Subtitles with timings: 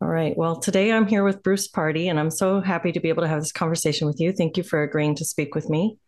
[0.00, 0.36] All right.
[0.36, 3.28] Well, today I'm here with Bruce Pardy, and I'm so happy to be able to
[3.28, 4.32] have this conversation with you.
[4.32, 5.98] Thank you for agreeing to speak with me.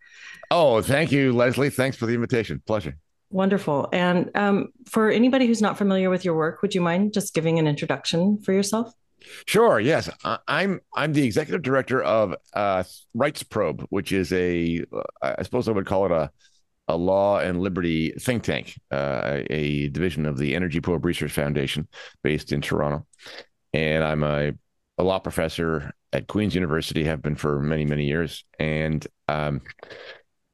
[0.52, 1.70] Oh, thank you, Leslie.
[1.70, 2.62] Thanks for the invitation.
[2.66, 2.96] Pleasure.
[3.30, 3.88] Wonderful.
[3.92, 7.58] And um, for anybody who's not familiar with your work, would you mind just giving
[7.58, 8.92] an introduction for yourself?
[9.46, 9.80] Sure.
[9.80, 10.08] Yes,
[10.46, 10.80] I'm.
[10.94, 14.84] I'm the executive director of uh, Rights Probe, which is a,
[15.20, 16.30] I suppose I would call it a,
[16.88, 21.86] a law and liberty think tank, uh, a division of the Energy Probe Research Foundation,
[22.22, 23.06] based in Toronto.
[23.72, 24.52] And I'm a,
[24.98, 27.04] a law professor at Queen's University.
[27.04, 29.60] Have been for many many years, and um,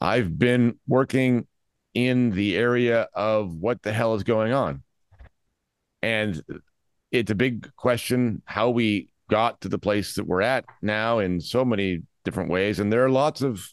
[0.00, 1.46] I've been working
[1.94, 4.82] in the area of what the hell is going on.
[6.02, 6.42] And
[7.10, 11.40] it's a big question how we got to the place that we're at now in
[11.40, 12.78] so many different ways.
[12.80, 13.66] And there are lots of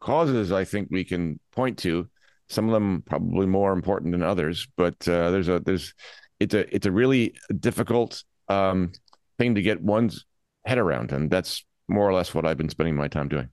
[0.00, 2.08] causes I think we can point to.
[2.48, 5.92] Some of them probably more important than others, but uh, there's a there's
[6.40, 8.92] it's a it's a really difficult um,
[9.38, 10.24] thing to get one's
[10.64, 13.48] head around, and that's more or less what I've been spending my time doing.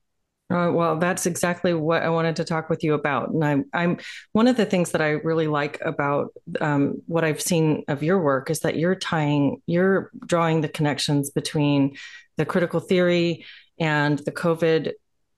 [0.51, 3.29] Uh, well, that's exactly what I wanted to talk with you about.
[3.29, 3.97] And I'm, I'm
[4.31, 8.21] one of the things that I really like about um, what I've seen of your
[8.21, 11.97] work is that you're tying, you're drawing the connections between
[12.37, 13.43] the critical theory
[13.79, 14.91] and the COVID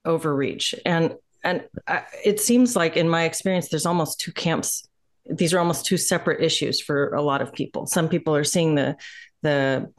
[0.04, 0.76] overreach.
[0.86, 4.86] And and I, it seems like, in my experience, there's almost two camps.
[5.26, 7.86] These are almost two separate issues for a lot of people.
[7.86, 8.98] Some people are seeing the
[9.42, 9.92] the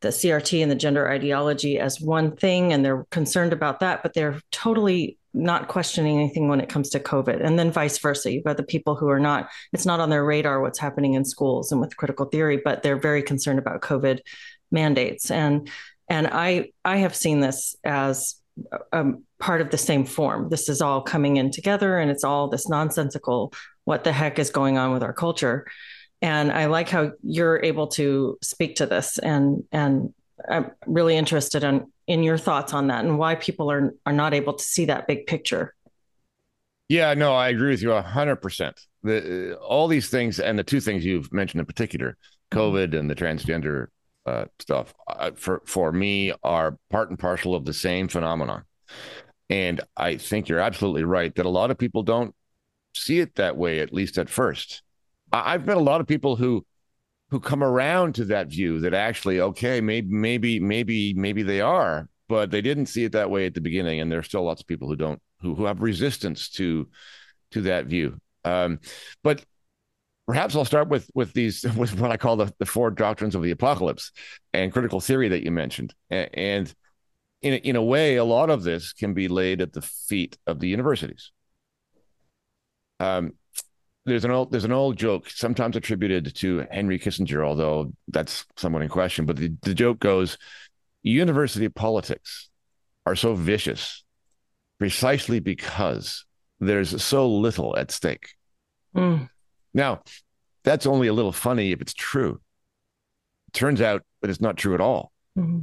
[0.00, 4.14] the CRT and the gender ideology as one thing, and they're concerned about that, but
[4.14, 7.44] they're totally not questioning anything when it comes to COVID.
[7.44, 8.32] And then vice versa.
[8.32, 11.24] You've got the people who are not, it's not on their radar what's happening in
[11.24, 14.20] schools and with critical theory, but they're very concerned about COVID
[14.70, 15.30] mandates.
[15.30, 15.68] And
[16.08, 18.36] and I I have seen this as
[18.92, 20.48] a part of the same form.
[20.48, 23.52] This is all coming in together and it's all this nonsensical
[23.84, 25.66] what the heck is going on with our culture
[26.22, 30.12] and I like how you're able to speak to this and and
[30.48, 34.34] I'm really interested in in your thoughts on that and why people are are not
[34.34, 35.74] able to see that big picture.
[36.88, 38.80] Yeah, no, I agree with you hundred percent.
[39.02, 42.16] The all these things and the two things you've mentioned in particular,
[42.52, 43.86] COVID and the transgender
[44.26, 48.64] uh, stuff, uh, for for me are part and parcel of the same phenomenon.
[49.48, 52.34] And I think you're absolutely right that a lot of people don't
[52.94, 54.82] see it that way, at least at first.
[55.32, 56.64] I've met a lot of people who
[57.30, 62.08] who come around to that view that actually, okay, maybe maybe maybe maybe they are,
[62.28, 64.66] but they didn't see it that way at the beginning, and there's still lots of
[64.66, 66.88] people who don't who who have resistance to
[67.52, 68.18] to that view.
[68.44, 68.80] Um,
[69.22, 69.44] but
[70.26, 73.42] perhaps I'll start with with these with what I call the, the four doctrines of
[73.42, 74.12] the apocalypse
[74.52, 76.74] and critical theory that you mentioned, and, and
[77.42, 80.58] in in a way, a lot of this can be laid at the feet of
[80.58, 81.30] the universities.
[82.98, 83.34] Um,
[84.10, 88.82] there's an old there's an old joke sometimes attributed to Henry Kissinger, although that's somewhat
[88.82, 89.24] in question.
[89.24, 90.36] But the, the joke goes,
[91.02, 92.50] university politics
[93.06, 94.04] are so vicious
[94.78, 96.24] precisely because
[96.58, 98.30] there's so little at stake.
[98.96, 99.28] Mm.
[99.72, 100.02] Now,
[100.64, 102.40] that's only a little funny if it's true.
[103.48, 105.12] It turns out that it's not true at all.
[105.38, 105.60] Mm-hmm.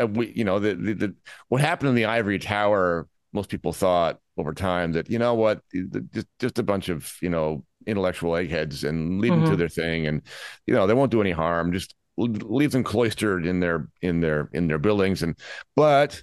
[0.00, 1.14] Uh, we, you know, the, the, the
[1.48, 3.08] what happened in the ivory tower.
[3.32, 5.60] Most people thought over time that you know what,
[6.12, 9.42] just just a bunch of you know intellectual eggheads and leave mm-hmm.
[9.42, 10.22] them to their thing, and
[10.66, 11.72] you know they won't do any harm.
[11.72, 15.36] Just leave them cloistered in their in their in their buildings, and
[15.76, 16.22] but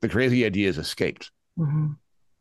[0.00, 1.92] the crazy ideas escaped, mm-hmm.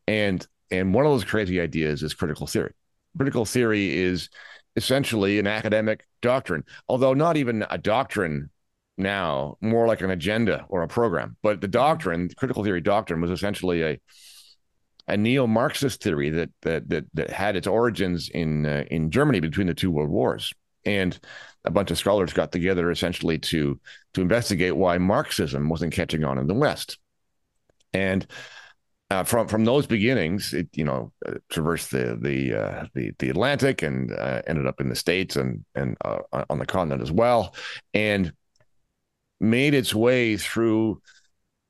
[0.07, 2.73] and and one of those crazy ideas is critical theory.
[3.17, 4.29] Critical theory is
[4.75, 8.49] essentially an academic doctrine, although not even a doctrine
[8.97, 11.35] now, more like an agenda or a program.
[11.41, 13.99] But the doctrine, critical theory doctrine, was essentially a
[15.11, 19.67] a neo-Marxist theory that that that, that had its origins in uh, in Germany between
[19.67, 20.53] the two world wars,
[20.85, 21.19] and
[21.65, 23.79] a bunch of scholars got together essentially to
[24.13, 26.97] to investigate why Marxism wasn't catching on in the West,
[27.93, 28.25] and.
[29.09, 33.29] Uh, from from those beginnings, it you know uh, traversed the the uh, the the
[33.29, 37.11] Atlantic and uh, ended up in the states and and uh, on the continent as
[37.11, 37.53] well,
[37.93, 38.31] and
[39.41, 41.01] made its way through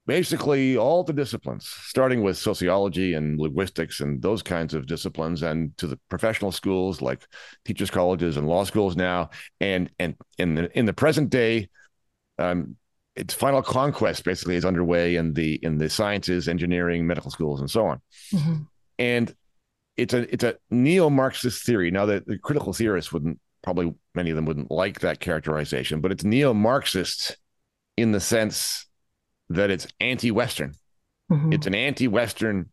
[0.07, 5.77] basically all the disciplines, starting with sociology and linguistics and those kinds of disciplines, and
[5.77, 7.25] to the professional schools like
[7.65, 11.69] teachers' colleges and law schools now, and and in the in the present day,
[12.39, 12.75] um,
[13.15, 17.69] its final conquest basically is underway in the in the sciences, engineering, medical schools, and
[17.69, 18.01] so on.
[18.33, 18.56] Mm-hmm.
[18.98, 19.36] And
[19.98, 21.92] it's a it's a neo-Marxist theory.
[21.92, 26.12] Now, the, the critical theorists wouldn't probably many of them wouldn't like that characterization, but
[26.12, 27.38] it's neo-Marxist
[27.98, 28.88] in the sense
[29.56, 30.75] that it's anti-Western.
[31.31, 31.53] Mm-hmm.
[31.53, 32.69] It's an anti-Western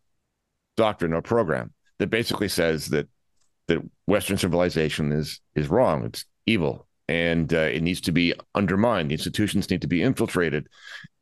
[0.77, 3.07] doctrine or program that basically says that
[3.67, 6.05] that Western civilization is is wrong.
[6.05, 9.09] It's evil and uh, it needs to be undermined.
[9.09, 10.67] The institutions need to be infiltrated,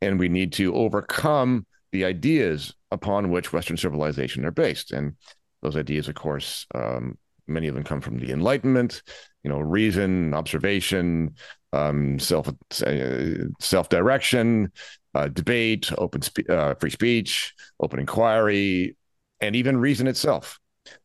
[0.01, 4.91] and we need to overcome the ideas upon which Western civilization are based.
[4.91, 5.15] And
[5.61, 7.17] those ideas, of course, um,
[7.47, 9.01] many of them come from the Enlightenment.
[9.45, 11.35] You know, reason, observation,
[11.71, 14.73] um, self uh, self direction,
[15.17, 18.95] uh, debate, open spe- uh, free speech, open inquiry,
[19.41, 20.59] and even reason itself.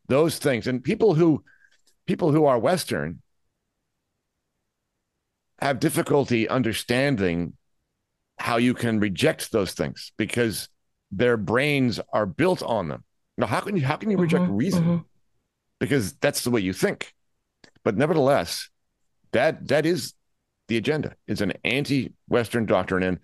[0.08, 1.42] Those things, and people who
[2.06, 3.22] people who are Western
[5.60, 7.54] have difficulty understanding
[8.38, 10.68] how you can reject those things because
[11.10, 13.04] their brains are built on them.
[13.38, 14.84] Now, how can you how can you reject mm-hmm, reason?
[14.84, 15.02] Mm-hmm.
[15.80, 17.14] Because that's the way you think.
[17.82, 18.68] But nevertheless,
[19.32, 20.12] that that is
[20.68, 21.14] the agenda.
[21.26, 23.18] It's an anti-Western doctrine, and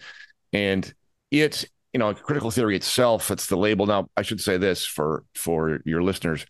[0.53, 0.93] and
[1.31, 3.31] it you know critical theory itself.
[3.31, 3.87] It's the label.
[3.87, 6.47] Now, I should say this for for your listeners.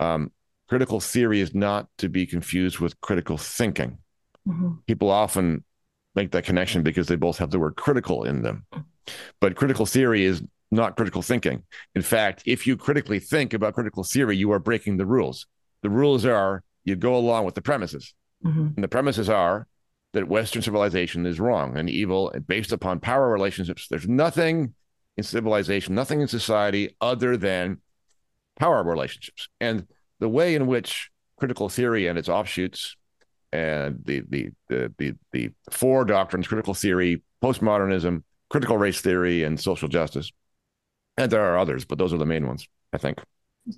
[0.00, 0.32] Um,
[0.68, 3.98] critical theory is not to be confused with critical thinking.
[4.48, 4.72] Mm-hmm.
[4.86, 5.64] People often
[6.14, 8.66] make that connection because they both have the word critical in them.
[9.40, 11.64] But critical theory is not critical thinking.
[11.94, 15.46] In fact, if you critically think about critical theory, you are breaking the rules.
[15.82, 18.14] The rules are you go along with the premises.
[18.44, 18.68] Mm-hmm.
[18.74, 19.66] And the premises are
[20.12, 23.86] that Western civilization is wrong and evil based upon power relationships.
[23.88, 24.74] There's nothing
[25.16, 27.78] in civilization, nothing in society other than
[28.58, 29.48] power relationships.
[29.60, 29.86] And
[30.20, 32.96] the way in which critical theory and its offshoots
[33.52, 39.60] and the the the the, the four doctrines critical theory postmodernism critical race theory and
[39.60, 40.32] social justice
[41.18, 43.18] and there are others but those are the main ones i think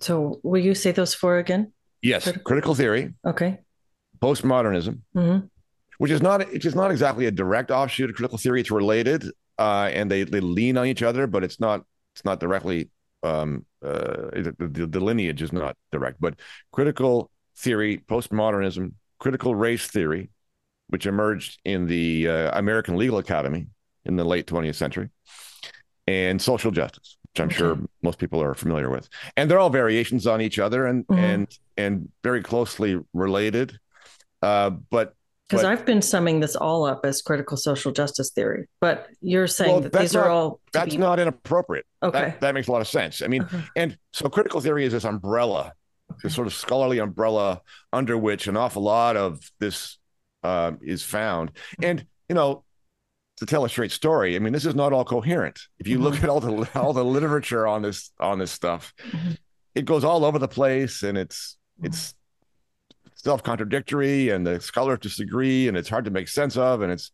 [0.01, 1.73] so will you say those four again
[2.03, 3.59] yes critical, critical theory okay
[4.21, 5.47] postmodernism mm-hmm.
[5.99, 9.25] Which is not which is not exactly a direct offshoot of critical theory it's related
[9.58, 12.91] uh, and they, they lean on each other but it's not it's not directly
[13.23, 16.35] um, uh, the, the lineage is not direct but
[16.73, 18.93] critical theory postmodernism
[19.25, 20.29] critical race theory,
[20.88, 23.67] which emerged in the uh, American Legal Academy
[24.05, 25.08] in the late 20th century,
[26.06, 27.56] and social justice, which I'm okay.
[27.56, 29.08] sure most people are familiar with.
[29.38, 31.19] And they're all variations on each other and mm-hmm.
[31.19, 33.79] and and very closely related.
[34.43, 35.14] Uh, but
[35.49, 39.73] because I've been summing this all up as critical social justice theory, but you're saying
[39.73, 40.99] well, that these not, are all that's be...
[40.99, 41.87] not inappropriate.
[42.02, 43.23] Okay, that, that, makes a lot of sense.
[43.23, 43.61] I mean, uh-huh.
[43.76, 45.73] and so critical theory is this umbrella
[46.23, 47.61] this sort of scholarly umbrella
[47.93, 49.99] under which an awful lot of this
[50.43, 51.52] uh, is found.
[51.82, 52.64] And you know,
[53.38, 55.58] to tell a straight story, I mean, this is not all coherent.
[55.79, 56.25] If you look mm-hmm.
[56.25, 59.32] at all the all the literature on this on this stuff, mm-hmm.
[59.75, 61.87] it goes all over the place, and it's mm-hmm.
[63.25, 67.11] It's self-contradictory, and the scholars disagree, and it's hard to make sense of, and it's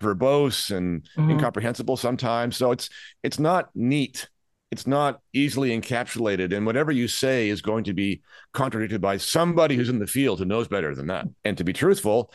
[0.00, 1.30] verbose and mm-hmm.
[1.30, 2.56] incomprehensible sometimes.
[2.56, 2.90] So it's
[3.22, 4.28] it's not neat.
[4.70, 6.54] It's not easily encapsulated.
[6.54, 8.22] And whatever you say is going to be
[8.52, 11.26] contradicted by somebody who's in the field who knows better than that.
[11.44, 12.32] And to be truthful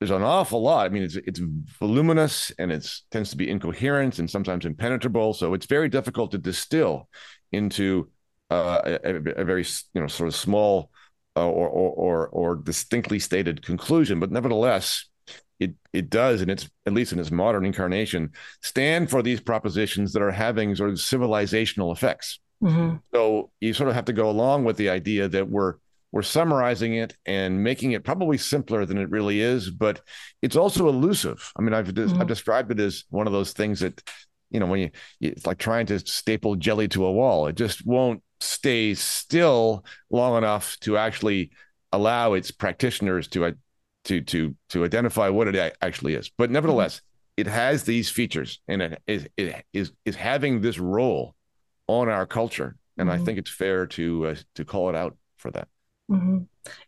[0.00, 0.86] there's an awful lot.
[0.86, 1.40] I mean it's it's
[1.80, 5.34] voluminous and it tends to be incoherent and sometimes impenetrable.
[5.34, 7.08] So it's very difficult to distill
[7.52, 8.10] into
[8.50, 9.64] uh, a, a, very
[9.94, 10.90] you know sort of small
[11.36, 15.06] or, or or or distinctly stated conclusion but nevertheless
[15.60, 18.32] it it does, and it's at least in its modern incarnation,
[18.62, 22.40] stand for these propositions that are having sort of civilizational effects.
[22.62, 22.96] Mm-hmm.
[23.12, 25.74] So you sort of have to go along with the idea that we're
[26.12, 30.00] we're summarizing it and making it probably simpler than it really is, but
[30.42, 31.52] it's also elusive.
[31.56, 32.20] I mean, I've mm-hmm.
[32.20, 34.00] I've described it as one of those things that
[34.50, 37.46] you know when you it's like trying to staple jelly to a wall.
[37.46, 41.50] It just won't stay still long enough to actually
[41.92, 43.54] allow its practitioners to
[44.04, 46.30] to to to identify what it actually is.
[46.36, 47.40] But nevertheless, mm-hmm.
[47.42, 51.34] it has these features, and it is it is is having this role
[51.86, 53.22] on our culture, and mm-hmm.
[53.22, 55.68] I think it's fair to uh, to call it out for that.
[56.10, 56.38] Mm-hmm.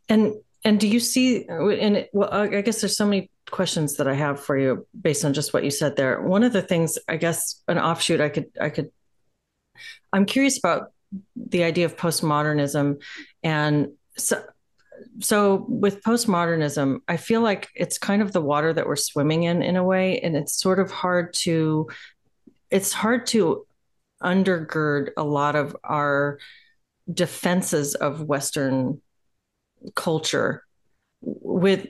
[0.08, 0.34] And
[0.64, 1.46] and do you see?
[1.46, 5.24] And it, well, I guess there's so many questions that I have for you based
[5.24, 6.20] on just what you said there.
[6.20, 8.90] One of the things, I guess, an offshoot I could I could.
[10.12, 10.92] I'm curious about
[11.34, 13.02] the idea of postmodernism.
[13.42, 14.42] And so
[15.20, 19.62] so with postmodernism i feel like it's kind of the water that we're swimming in
[19.62, 20.18] in a way.
[20.20, 21.88] And it's sort of hard to
[22.70, 23.66] it's hard to
[24.22, 26.38] undergird a lot of our
[27.12, 29.00] defenses of western
[29.94, 30.62] culture
[31.20, 31.88] with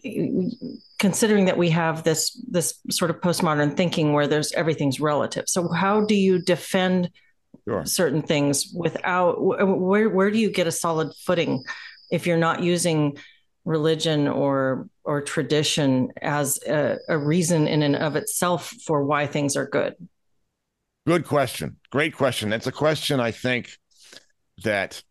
[0.99, 5.45] considering that we have this this sort of postmodern thinking where there's everything's relative.
[5.47, 7.11] So how do you defend
[7.67, 7.85] sure.
[7.85, 11.63] certain things without where where do you get a solid footing
[12.11, 13.17] if you're not using
[13.65, 19.57] religion or or tradition as a, a, reason in and of itself for why things
[19.57, 19.95] are good
[21.07, 23.71] good question great question it's a question i think
[24.63, 25.03] that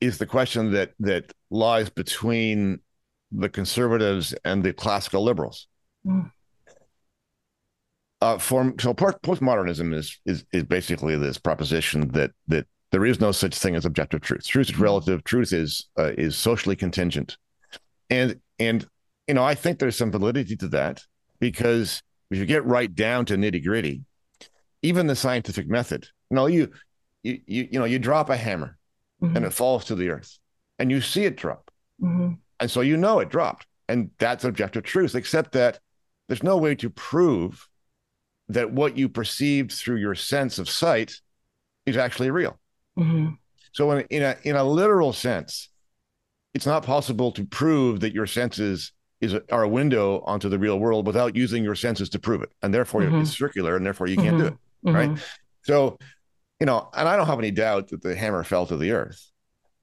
[0.00, 2.80] is the question that that lies between
[3.32, 5.66] the conservatives and the classical liberals.
[6.06, 6.30] Mm.
[8.20, 13.32] Uh, for, so postmodernism is, is is basically this proposition that that there is no
[13.32, 14.46] such thing as objective truth.
[14.46, 14.80] Truth is mm.
[14.80, 15.22] relative.
[15.24, 17.36] Truth is uh, is socially contingent,
[18.10, 18.86] and and
[19.26, 21.02] you know I think there's some validity to that
[21.38, 24.02] because if you get right down to nitty gritty,
[24.82, 26.70] even the scientific method, you know, you
[27.22, 28.78] you you, you know you drop a hammer
[29.22, 29.36] mm-hmm.
[29.36, 30.38] and it falls to the earth,
[30.78, 31.70] and you see it drop,
[32.02, 32.32] mm-hmm.
[32.60, 35.14] and so you know it dropped, and that's objective truth.
[35.14, 35.78] Except that
[36.26, 37.67] there's no way to prove
[38.48, 41.14] that what you perceived through your sense of sight
[41.86, 42.58] is actually real.
[42.98, 43.34] Mm-hmm.
[43.72, 45.68] So in, in a in a literal sense,
[46.54, 50.58] it's not possible to prove that your senses is a, are a window onto the
[50.58, 53.20] real world without using your senses to prove it, and therefore mm-hmm.
[53.20, 54.48] it's circular, and therefore you can't mm-hmm.
[54.48, 54.58] do
[54.90, 55.10] it, right?
[55.10, 55.22] Mm-hmm.
[55.62, 55.98] So,
[56.60, 59.30] you know, and I don't have any doubt that the hammer fell to the earth,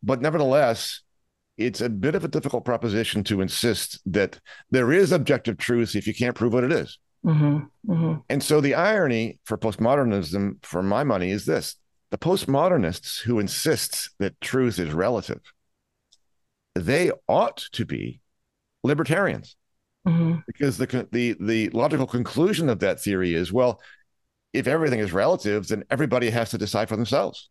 [0.02, 1.02] but nevertheless,
[1.58, 4.40] it's a bit of a difficult proposition to insist that
[4.72, 6.98] there is objective truth if you can't prove what it is.
[7.26, 7.92] Mm-hmm.
[7.92, 8.14] Mm-hmm.
[8.30, 11.76] And so the irony for postmodernism, for my money, is this:
[12.12, 15.42] the postmodernists who insist that truth is relative,
[16.76, 18.22] they ought to be
[18.84, 19.56] libertarians.
[20.08, 20.40] Mm-hmm.
[20.46, 23.82] Because the, the the logical conclusion of that theory is well,
[24.54, 27.50] if everything is relative, then everybody has to decide for themselves.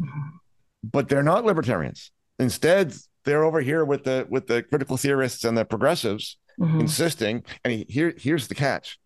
[0.00, 0.36] Mm-hmm.
[0.84, 2.12] But they're not libertarians.
[2.38, 6.80] Instead, they're over here with the with the critical theorists and the progressives mm-hmm.
[6.80, 7.44] insisting.
[7.64, 8.98] And here here's the catch: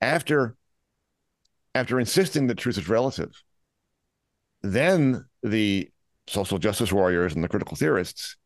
[0.00, 0.56] after
[1.74, 3.42] after insisting that truth is relative,
[4.62, 5.90] then the
[6.26, 8.36] social justice warriors and the critical theorists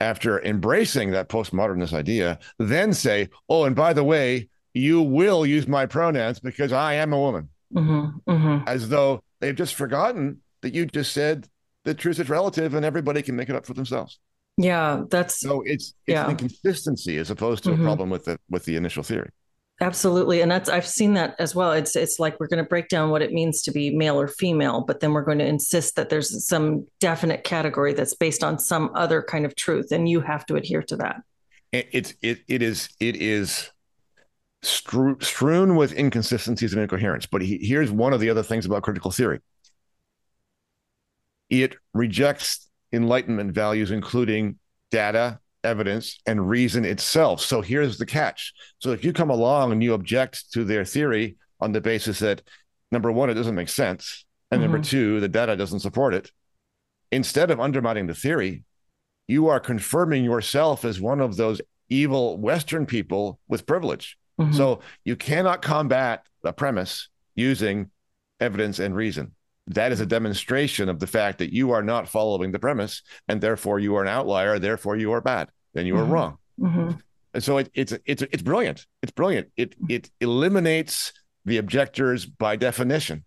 [0.00, 5.66] after embracing that postmodernist idea, then say, oh, and by the way, you will use
[5.66, 7.48] my pronouns because I am a woman.
[7.74, 8.68] Mm-hmm, mm-hmm.
[8.68, 11.48] As though they've just forgotten that you just said
[11.84, 14.18] that truth is relative and everybody can make it up for themselves.
[14.56, 16.30] Yeah, that's so it's it's yeah.
[16.30, 17.82] inconsistency as opposed to mm-hmm.
[17.82, 19.30] a problem with the with the initial theory.
[19.80, 20.40] Absolutely.
[20.40, 21.72] And that's I've seen that as well.
[21.72, 24.26] It's it's like we're going to break down what it means to be male or
[24.26, 28.58] female, but then we're going to insist that there's some definite category that's based on
[28.58, 31.22] some other kind of truth and you have to adhere to that.
[31.72, 33.70] It's it it is it is
[34.62, 37.26] strew, strewn with inconsistencies and incoherence.
[37.26, 39.40] But he, here's one of the other things about critical theory.
[41.50, 44.58] It rejects enlightenment values including
[44.90, 47.40] data, evidence and reason itself.
[47.40, 48.52] So here's the catch.
[48.78, 52.42] So if you come along and you object to their theory on the basis that
[52.90, 54.72] number one, it doesn't make sense, and mm-hmm.
[54.72, 56.30] number two, the data doesn't support it,
[57.10, 58.64] instead of undermining the theory,
[59.28, 64.16] you are confirming yourself as one of those evil Western people with privilege.
[64.40, 64.52] Mm-hmm.
[64.52, 67.90] So you cannot combat the premise using
[68.38, 69.32] evidence and reason.
[69.68, 73.40] That is a demonstration of the fact that you are not following the premise, and
[73.40, 74.58] therefore you are an outlier.
[74.58, 76.02] Therefore, you are bad then you mm-hmm.
[76.02, 76.38] are wrong.
[76.58, 76.90] Mm-hmm.
[77.34, 78.86] And so it, it's it's it's brilliant.
[79.02, 79.48] It's brilliant.
[79.56, 81.12] It it eliminates
[81.44, 83.24] the objectors by definition.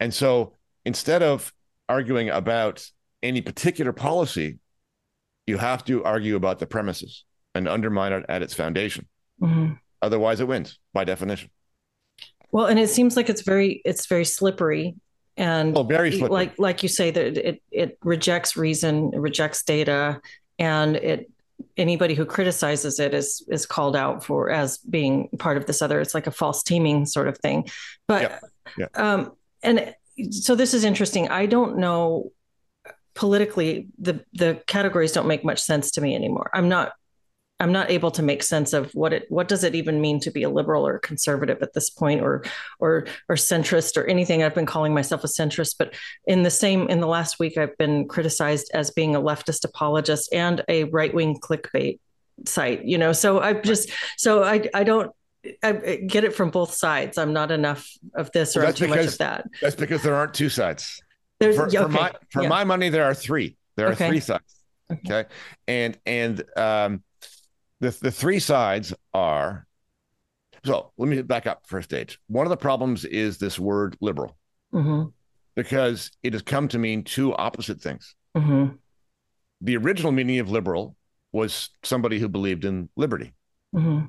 [0.00, 1.54] And so instead of
[1.88, 2.84] arguing about
[3.22, 4.58] any particular policy,
[5.46, 7.24] you have to argue about the premises
[7.54, 9.06] and undermine it at its foundation.
[9.40, 9.74] Mm-hmm.
[10.02, 11.50] Otherwise, it wins by definition.
[12.50, 14.96] Well, and it seems like it's very it's very slippery
[15.36, 20.20] and oh, very like like you say that it it rejects reason, it rejects data,
[20.58, 21.30] and it
[21.76, 26.00] anybody who criticizes it is is called out for as being part of this other
[26.00, 27.68] it's like a false teaming sort of thing
[28.06, 28.38] but yeah.
[28.76, 28.86] Yeah.
[28.94, 29.94] um and
[30.30, 32.32] so this is interesting i don't know
[33.14, 36.92] politically the the categories don't make much sense to me anymore i'm not
[37.60, 40.30] I'm not able to make sense of what it what does it even mean to
[40.30, 42.44] be a liberal or conservative at this point or
[42.80, 44.42] or or centrist or anything.
[44.42, 45.94] I've been calling myself a centrist, but
[46.26, 50.32] in the same in the last week I've been criticized as being a leftist apologist
[50.32, 52.00] and a right-wing clickbait
[52.44, 53.12] site, you know.
[53.12, 55.12] So I just so I I don't
[55.62, 55.72] I
[56.06, 57.18] get it from both sides.
[57.18, 59.46] I'm not enough of this or well, too because, much of that.
[59.62, 61.00] That's because there aren't two sides.
[61.38, 61.76] There's, for, okay.
[61.76, 62.48] for my for yeah.
[62.48, 63.56] my money, there are three.
[63.76, 64.08] There are okay.
[64.08, 64.62] three sides.
[64.90, 65.14] Okay.
[65.20, 65.28] okay.
[65.68, 67.02] And and um
[67.80, 69.66] the, the three sides are
[70.64, 72.18] so let me back up for a stage.
[72.26, 74.36] One of the problems is this word liberal
[74.72, 75.08] mm-hmm.
[75.54, 78.14] because it has come to mean two opposite things.
[78.36, 78.76] Mm-hmm.
[79.60, 80.96] The original meaning of liberal
[81.32, 83.34] was somebody who believed in liberty.
[83.74, 84.06] Mm-hmm.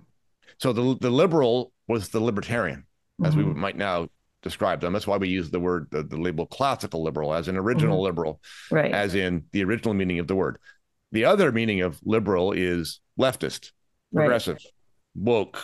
[0.60, 2.86] So the, the liberal was the libertarian,
[3.24, 3.60] as we mm-hmm.
[3.60, 4.08] might now
[4.42, 4.94] describe them.
[4.94, 8.06] That's why we use the word, the, the label classical liberal as an original mm-hmm.
[8.06, 8.42] liberal,
[8.72, 8.94] right.
[8.94, 10.60] as in the original meaning of the word.
[11.12, 13.72] The other meaning of liberal is leftist,
[14.14, 15.24] progressive, right.
[15.24, 15.62] woke,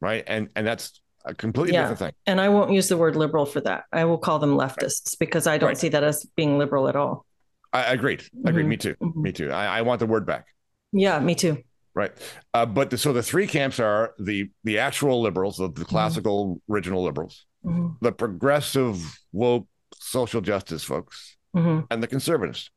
[0.00, 0.24] right?
[0.26, 1.82] And and that's a completely yeah.
[1.82, 2.12] different thing.
[2.26, 3.84] And I won't use the word liberal for that.
[3.92, 5.78] I will call them leftists because I don't right.
[5.78, 7.26] see that as being liberal at all.
[7.72, 8.22] I agreed.
[8.44, 8.68] Mm-hmm.
[8.68, 8.94] Me too.
[9.02, 9.22] Mm-hmm.
[9.22, 9.50] Me too.
[9.50, 10.46] I, I, want the word back.
[10.92, 11.62] Yeah, me too.
[11.94, 12.12] Right.
[12.52, 15.84] Uh, but the, so the three camps are the the actual liberals, the, the mm-hmm.
[15.84, 16.72] classical mm-hmm.
[16.72, 17.88] original liberals, mm-hmm.
[18.00, 19.66] the progressive woke
[19.98, 21.80] social justice folks, mm-hmm.
[21.90, 22.70] and the conservatives.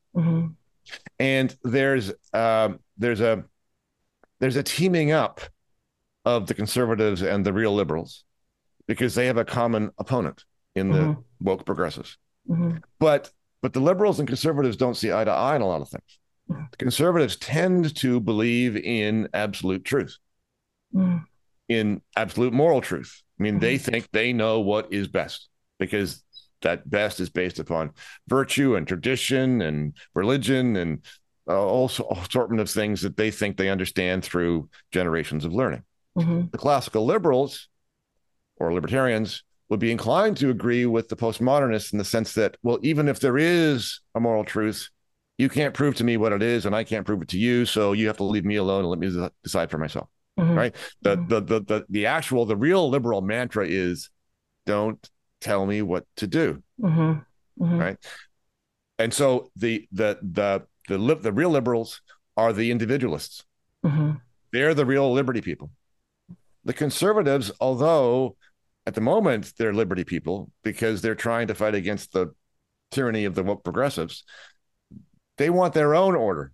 [0.86, 0.96] Mm-hmm.
[1.20, 3.44] And there's um, there's a
[4.40, 5.40] there's a teaming up
[6.24, 8.24] of the conservatives and the real liberals
[8.86, 11.20] because they have a common opponent in the mm-hmm.
[11.40, 12.18] woke progressives.
[12.48, 12.78] Mm-hmm.
[12.98, 13.30] But
[13.62, 16.18] but the liberals and conservatives don't see eye to eye on a lot of things.
[16.50, 16.64] Mm-hmm.
[16.70, 20.18] The conservatives tend to believe in absolute truth,
[20.94, 21.24] mm.
[21.68, 23.22] in absolute moral truth.
[23.38, 23.90] I mean, they Mm-hmm.
[23.90, 26.22] think they know what is best because
[26.62, 27.92] that best is based upon
[28.28, 31.04] virtue and tradition and religion and
[31.48, 35.82] uh, all assortment of things that they think they understand through generations of learning.
[36.18, 36.50] Mhm.
[36.50, 37.68] The classical liberals
[38.56, 42.78] or libertarians would be inclined to agree with the postmodernists in the sense that, well,
[42.82, 44.88] even if there is a moral truth,
[45.38, 47.66] you can't prove to me what it is, and I can't prove it to you.
[47.66, 50.08] So you have to leave me alone and let me decide for myself.
[50.38, 50.56] Mhm.
[50.56, 50.74] Right?
[51.02, 51.28] The, Mhm.
[51.28, 54.10] the the the the actual the real liberal mantra is,
[54.64, 55.10] don't
[55.40, 56.62] tell me what to do.
[56.80, 57.24] Mhm.
[57.60, 57.80] Mhm.
[57.80, 57.98] Right?
[58.98, 62.00] And so the the the the li- the real liberals
[62.36, 63.44] are the individualists.
[63.84, 64.20] Mhm.
[64.52, 65.70] They're the real liberty people.
[66.64, 68.36] The conservatives, although
[68.86, 72.34] at the moment they're liberty people because they're trying to fight against the
[72.90, 74.24] tyranny of the woke progressives,
[75.38, 76.52] they want their own order.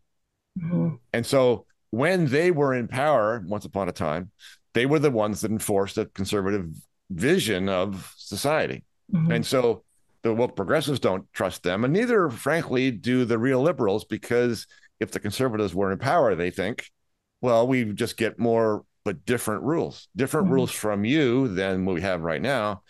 [0.59, 0.99] Mhm.
[1.13, 4.31] And so when they were in power once upon a time,
[4.75, 6.67] they were the ones that enforced a conservative
[7.15, 8.85] vision of society.
[9.13, 9.35] Mhm.
[9.37, 9.85] And so
[10.23, 14.67] the woke progressives don't trust them, and neither, frankly, do the real liberals, because
[15.01, 16.87] if the conservatives were in power, they think,
[17.41, 20.53] well, we just get more but different rules, different Mhm.
[20.53, 22.83] rules from you than what we have right now.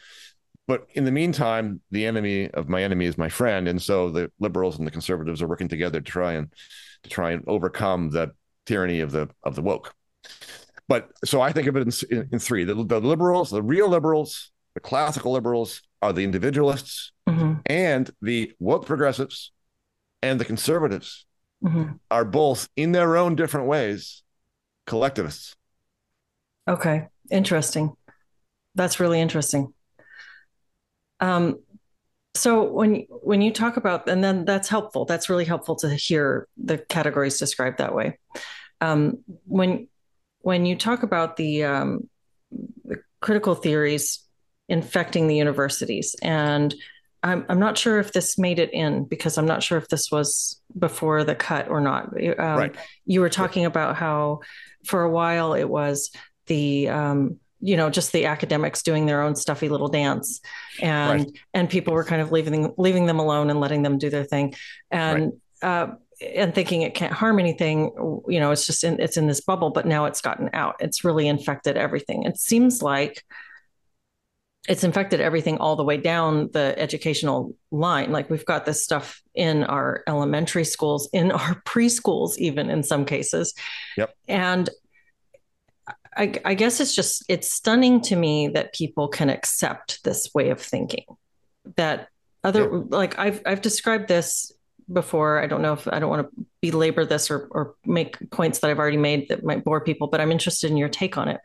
[0.69, 4.31] But in the meantime, the enemy of my enemy is my friend, and so the
[4.39, 6.53] liberals and the conservatives are working together to try and
[7.03, 8.33] to try and overcome the
[8.67, 9.95] tyranny of the of the woke.
[10.89, 13.89] But so I think of it in, in, in three: the, the liberals, the real
[13.89, 17.63] liberals, the classical liberals are the individualists, Mhm.
[17.67, 19.53] and the woke progressives
[20.23, 21.25] and the conservatives
[21.65, 21.99] Mhm.
[22.11, 24.23] are both in their own different ways
[24.87, 25.55] collectivists.
[26.67, 27.97] Okay, interesting.
[28.75, 29.75] That's really interesting.
[31.21, 31.61] Um,
[32.35, 35.05] so when when you talk about, and then that's helpful.
[35.05, 38.19] That's really helpful to hear the categories described that way.
[38.81, 39.89] Um, when
[40.43, 42.09] when you talk about the, um,
[42.85, 44.25] the critical theories
[44.69, 46.75] infecting the universities, and
[47.23, 50.11] I'm I'm not sure if this made it in because I'm not sure if this
[50.11, 52.09] was before the cut or not.
[52.17, 52.75] Um, Right.
[53.07, 54.41] You were talking about how
[54.85, 56.11] for a while it was
[56.47, 60.41] the um, you know just the academics doing their own stuffy little dance
[60.81, 61.39] and Right.
[61.55, 64.55] and people were kind of leaving leaving them alone and letting them do their thing
[64.91, 65.93] and uh,
[66.35, 67.91] and thinking it can't harm anything
[68.29, 71.05] you know it's just in it's in this bubble but now it's gotten out it's
[71.05, 73.25] really infected everything it seems like
[74.69, 79.21] it's infected everything all the way down the educational line like we've got this stuff
[79.35, 83.55] in our elementary schools in our preschools even in some cases
[83.97, 84.15] Yep.
[84.29, 84.71] and
[86.17, 90.51] I, I guess it's just it's stunning to me that people can accept this way
[90.51, 91.07] of thinking
[91.77, 92.09] that
[92.45, 92.83] other Yeah.
[92.91, 94.53] like I've I've described this
[94.93, 95.43] before.
[95.43, 98.71] I don't know if I don't want to belabor this or or make points that
[98.71, 101.41] I've already made that might bore people, but I'm interested in your take on it.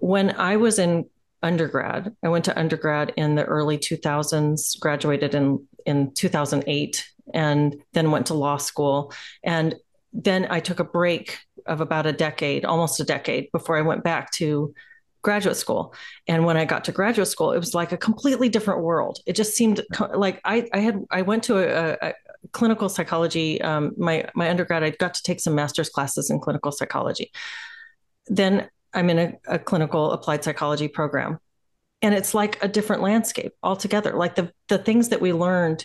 [0.00, 1.06] When I was in
[1.42, 8.10] undergrad, I went to undergrad in the early 2000s, graduated in in 2008, and then
[8.10, 9.12] went to law school.
[9.44, 9.76] And
[10.12, 14.02] then I took a break of about a decade, almost a decade, before I went
[14.04, 14.74] back to
[15.26, 15.92] graduate school.
[16.28, 19.18] And when I got to graduate school, it was like a completely different world.
[19.26, 22.14] It just seemed like I, I had I went to a, a
[22.52, 23.60] clinical psychology.
[23.60, 27.32] Um, my my undergrad, I got to take some master's classes in clinical psychology.
[28.26, 31.38] Then I'm in a, a clinical applied psychology program,
[32.02, 34.14] and it's like a different landscape altogether.
[34.14, 35.84] Like the the things that we learned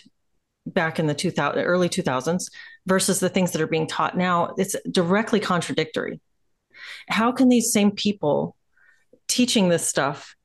[0.66, 2.50] back in the 2000 early 2000s
[2.86, 6.20] versus the things that are being taught now it's directly contradictory
[7.08, 8.54] how can these same people
[9.26, 10.36] teaching this stuff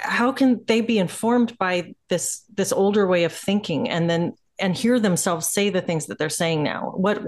[0.00, 4.76] how can they be informed by this this older way of thinking and then and
[4.76, 7.22] hear themselves say the things that they're saying now what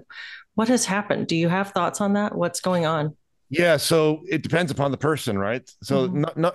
[0.55, 3.17] what has happened do you have thoughts on that what's going on
[3.51, 5.69] Yeah, so it depends upon the person, right?
[5.83, 6.13] So Mhm.
[6.25, 6.55] not not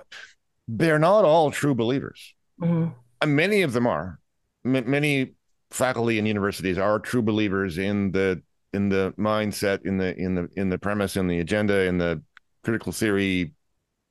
[0.68, 2.34] they're not all true believers.
[2.60, 2.94] Mhm.
[3.20, 4.18] And many of them are.
[4.64, 5.34] M- many
[5.70, 8.40] faculty and universities are true believers in the
[8.72, 12.22] in the mindset, in the in the in the premise, in the agenda, in the
[12.62, 13.52] critical theory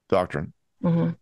[0.09, 0.53] doctrine.
[0.83, 1.15] Mhm.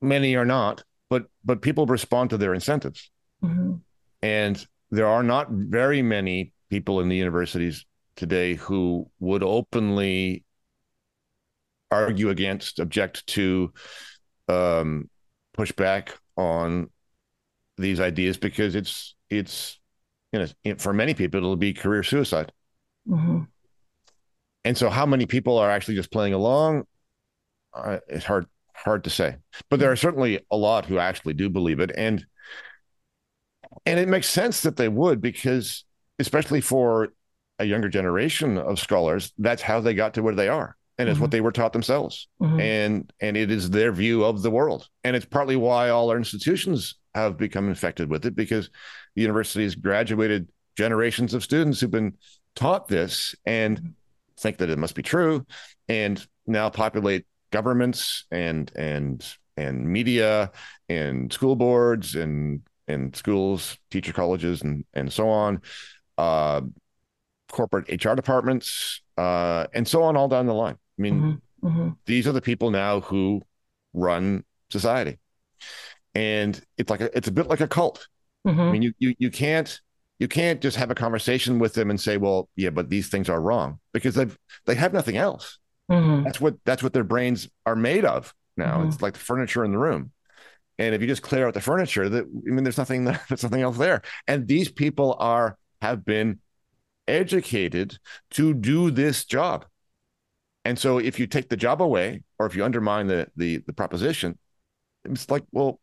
[0.00, 3.10] Many are not, but but people respond to their incentives.
[3.44, 3.80] Mhm.
[4.22, 7.84] And there are not very many people in the universities
[8.16, 10.44] today who would openly
[11.90, 13.72] argue against, object to,
[14.48, 15.08] um,
[15.54, 16.88] push back on
[17.76, 19.80] these ideas because it's it's
[20.32, 22.52] you know for many people it'll be career suicide.
[23.08, 23.42] Mm-hmm.
[24.64, 26.84] And so, how many people are actually just playing along?
[27.74, 29.36] Uh, it's hard hard to say,
[29.70, 32.24] but there are certainly a lot who actually do believe it, and
[33.86, 35.84] and it makes sense that they would because,
[36.18, 37.12] especially for
[37.58, 41.16] a younger generation of scholars, that's how they got to where they are, and it's
[41.16, 41.22] mm-hmm.
[41.22, 42.60] what they were taught themselves, mm-hmm.
[42.60, 46.16] and and it is their view of the world, and it's partly why all our
[46.16, 48.70] institutions have become infected with it because
[49.14, 52.14] the universities graduated generations of students who've been
[52.54, 53.94] taught this and
[54.38, 55.44] think that it must be true,
[55.88, 59.24] and now populate governments and and
[59.56, 60.50] and media
[60.88, 65.60] and school boards and and schools, teacher colleges, and and so on,
[66.18, 66.60] uh,
[67.50, 70.76] corporate HR departments, uh, and so on, all down the line.
[70.98, 71.66] I mean, mm-hmm.
[71.66, 71.88] Mm-hmm.
[72.06, 73.42] these are the people now who
[73.92, 75.18] run society,
[76.14, 78.08] and it's like a, it's a bit like a cult.
[78.46, 78.60] Mm-hmm.
[78.60, 79.80] I mean, you you you can't
[80.18, 83.28] you can't just have a conversation with them and say, well, yeah, but these things
[83.28, 85.58] are wrong because they've they have nothing else.
[85.90, 86.24] Mm-hmm.
[86.24, 88.78] That's what that's what their brains are made of now.
[88.78, 88.88] Mm-hmm.
[88.88, 90.12] It's like the furniture in the room.
[90.82, 93.62] And if you just clear out the furniture, that I mean, there's nothing there's nothing
[93.62, 94.02] else there.
[94.26, 96.40] And these people are have been
[97.06, 97.98] educated
[98.32, 99.64] to do this job.
[100.64, 103.72] And so if you take the job away or if you undermine the the, the
[103.72, 104.38] proposition,
[105.04, 105.80] it's like, well,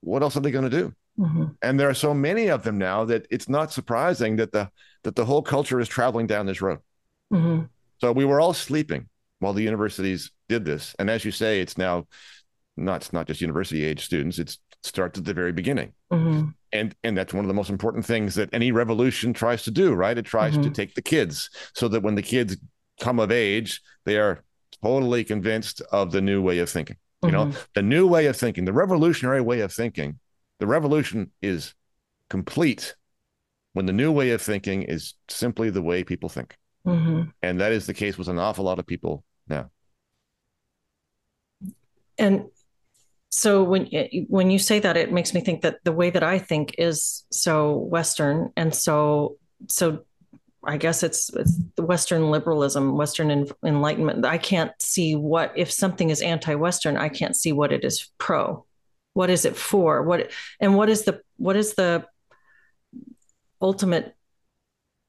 [0.00, 0.92] what else are they going to do?
[1.18, 1.44] Mm-hmm.
[1.62, 4.70] And there are so many of them now that it's not surprising that the
[5.04, 6.80] that the whole culture is traveling down this road.
[7.32, 7.64] Mm-hmm.
[8.00, 9.08] So we were all sleeping
[9.38, 12.06] while the universities did this, and as you say, it's now
[12.76, 16.48] not it's not just university age students; it starts at the very beginning, mm-hmm.
[16.72, 19.94] and and that's one of the most important things that any revolution tries to do.
[19.94, 20.18] Right?
[20.18, 20.72] It tries to mm-hmm.
[20.72, 22.56] take the kids so that when the kids
[23.00, 24.44] come of age, they are
[24.82, 26.96] totally convinced of the new way of thinking.
[27.22, 27.58] You know, mm-hmm.
[27.74, 30.20] the new way of thinking, the revolutionary way of thinking
[30.58, 31.74] the revolution is
[32.30, 32.94] complete
[33.72, 36.56] when the new way of thinking is simply the way people think.
[36.86, 37.30] Mm-hmm.
[37.42, 39.70] And that is the case with an awful lot of people now.
[42.18, 42.46] And
[43.36, 43.86] so when
[44.28, 47.24] when you say that, it makes me think that the way that I think is
[47.30, 49.36] so Western, and so
[49.68, 50.04] so
[50.64, 54.24] I guess it's it's Western liberalism, Western enlightenment.
[54.24, 56.96] I can't see what if something is anti-Western.
[56.96, 58.64] I can't see what it is pro
[59.16, 62.04] what is it for what and what is the what is the
[63.62, 64.14] ultimate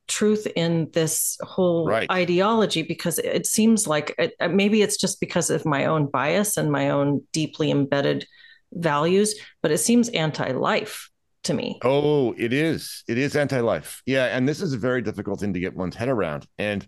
[0.08, 2.10] truth in this whole right.
[2.10, 6.72] ideology because it seems like it, maybe it's just because of my own bias and
[6.72, 8.26] my own deeply embedded
[8.74, 11.10] values but it seems anti-life
[11.44, 15.40] to me oh it is it is anti-life yeah and this is a very difficult
[15.40, 16.88] thing to get one's head around and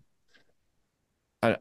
[1.42, 1.58] I,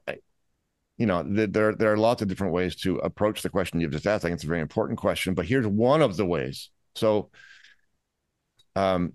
[0.98, 4.06] you know, there there are lots of different ways to approach the question you've just
[4.06, 4.24] asked.
[4.24, 6.70] I think it's a very important question, but here's one of the ways.
[6.96, 7.30] So,
[8.74, 9.12] um,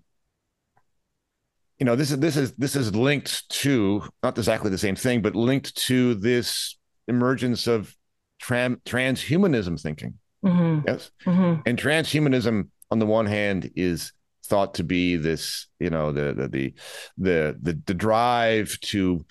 [1.83, 5.21] you know, this is this is this is linked to not exactly the same thing,
[5.21, 6.77] but linked to this
[7.09, 7.93] emergence of
[8.39, 10.13] tram, transhumanism thinking.
[10.45, 10.87] Mm-hmm.
[10.87, 11.59] Yes, mm-hmm.
[11.65, 14.13] and transhumanism on the one hand is
[14.45, 16.73] thought to be this, you know, the the the
[17.17, 19.25] the the, the drive to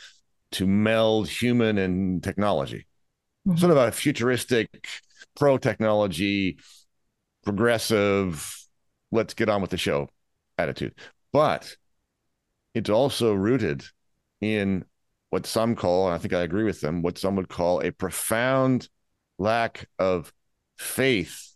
[0.50, 2.86] to meld human and technology,
[3.48, 3.56] mm-hmm.
[3.56, 4.88] sort of a futuristic,
[5.36, 6.58] pro technology,
[7.44, 8.54] progressive,
[9.10, 10.10] let's get on with the show
[10.58, 10.94] attitude.
[11.32, 11.78] But
[12.74, 13.84] it's also rooted
[14.40, 14.84] in
[15.30, 17.90] what some call, and I think I agree with them, what some would call a
[17.90, 18.88] profound
[19.38, 20.32] lack of
[20.78, 21.54] faith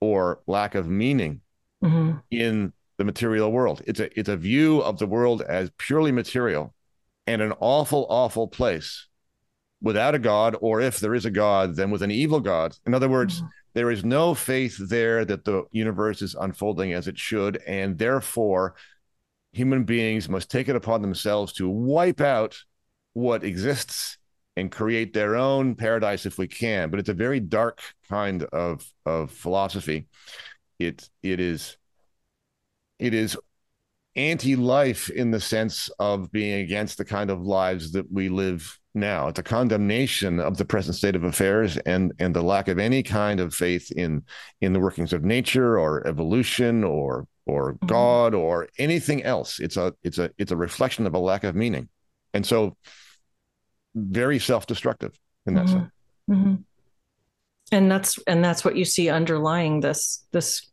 [0.00, 1.40] or lack of meaning
[1.82, 2.18] mm-hmm.
[2.30, 3.82] in the material world.
[3.86, 6.74] It's a it's a view of the world as purely material
[7.26, 9.06] and an awful, awful place
[9.80, 12.76] without a God, or if there is a God, then with an evil God.
[12.86, 13.46] In other words, mm-hmm.
[13.74, 17.58] there is no faith there that the universe is unfolding as it should.
[17.66, 18.74] And therefore,
[19.52, 22.56] human beings must take it upon themselves to wipe out
[23.14, 24.18] what exists
[24.56, 26.90] and create their own paradise if we can.
[26.90, 30.06] But it's a very dark kind of, of philosophy.
[30.78, 31.76] It, it is
[32.98, 33.36] it is
[34.16, 39.28] anti-life in the sense of being against the kind of lives that we live now.
[39.28, 43.02] It's a condemnation of the present state of affairs and and the lack of any
[43.02, 44.24] kind of faith in
[44.60, 47.86] in the workings of nature or evolution or or mm-hmm.
[47.86, 49.58] God or anything else.
[49.58, 51.88] It's a it's a it's a reflection of a lack of meaning,
[52.32, 52.76] and so
[53.94, 55.78] very self-destructive in that mm-hmm.
[55.78, 55.90] sense.
[56.30, 56.54] Mm-hmm.
[57.72, 60.68] And that's and that's what you see underlying this this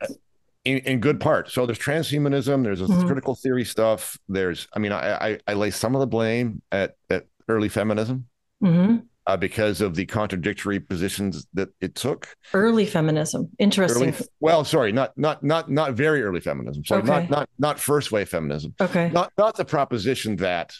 [0.66, 1.50] in, in good part.
[1.52, 3.06] So there's transhumanism, there's this Mhm.
[3.06, 4.18] critical theory stuff.
[4.28, 8.26] There's, I mean, I, I, I lay some of the blame at, at early feminism
[8.62, 12.28] hmm uh, because of the contradictory positions that it took.
[12.54, 13.50] Early feminism.
[13.60, 14.10] Interesting.
[14.10, 16.86] Early, well, sorry, not not not not very early feminism.
[16.86, 17.10] Sorry, Okay.
[17.10, 18.74] not not not first wave feminism.
[18.80, 19.10] okay.
[19.12, 20.74] Not not the proposition that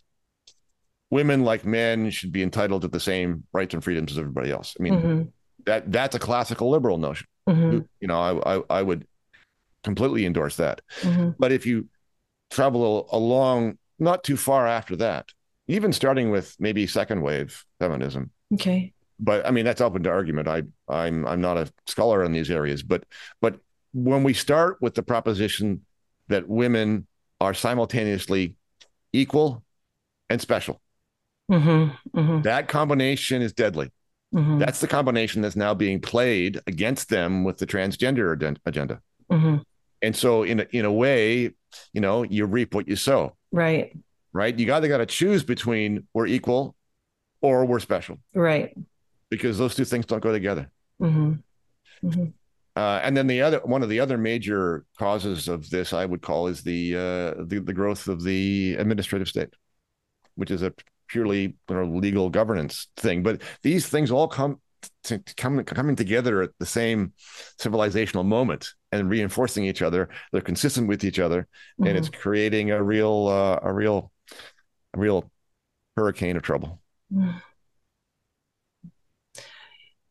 [1.10, 4.76] women like men should be entitled to the same rights and freedoms as everybody else.
[4.80, 5.22] I mean, hmm
[5.66, 7.26] that that's a classical liberal notion.
[7.48, 9.08] hmm You know, I, I I would
[9.84, 10.82] completely endorse that.
[11.02, 11.88] hmm But if you
[12.52, 15.26] travel along not too far after that,
[15.68, 18.94] even starting with maybe second wave feminism, Okay.
[19.20, 20.48] but I mean that's open to argument.
[20.48, 23.04] I I'm I'm not a scholar in these areas, but
[23.42, 23.60] but
[23.94, 25.82] when we start with the proposition
[26.28, 27.08] that women
[27.40, 28.56] are simultaneously
[29.14, 29.64] equal
[30.30, 30.82] and special,
[31.50, 33.92] hmm hmm that combination is deadly.
[34.34, 39.02] hmm That's the combination that's now being played against them with the transgender agenda.
[39.30, 39.58] hmm
[40.02, 41.52] And so in a, in a way,
[41.94, 43.36] you know, you reap what you sow.
[43.52, 43.96] Right.
[44.34, 44.58] right?
[44.58, 46.76] You either got to choose between we're equal
[47.46, 48.76] or we're special Right.
[49.30, 50.70] because those two things don't go together.
[51.00, 51.34] hmm
[52.02, 52.26] hmm
[52.76, 56.22] Uh, and then the other one of the other major causes of this, I would
[56.22, 59.54] call, is the uh, the, the growth of the administrative state,
[60.36, 60.74] which is a
[61.08, 63.24] purely you know, legal governance thing.
[63.24, 64.60] But these things all come
[65.04, 67.14] to, come coming together at the same
[67.60, 70.10] civilizational moment and reinforcing each other.
[70.32, 71.48] They're consistent with each other,
[71.80, 74.12] and it's creating a real uh, a real
[74.94, 75.32] a real
[75.96, 76.82] hurricane of trouble.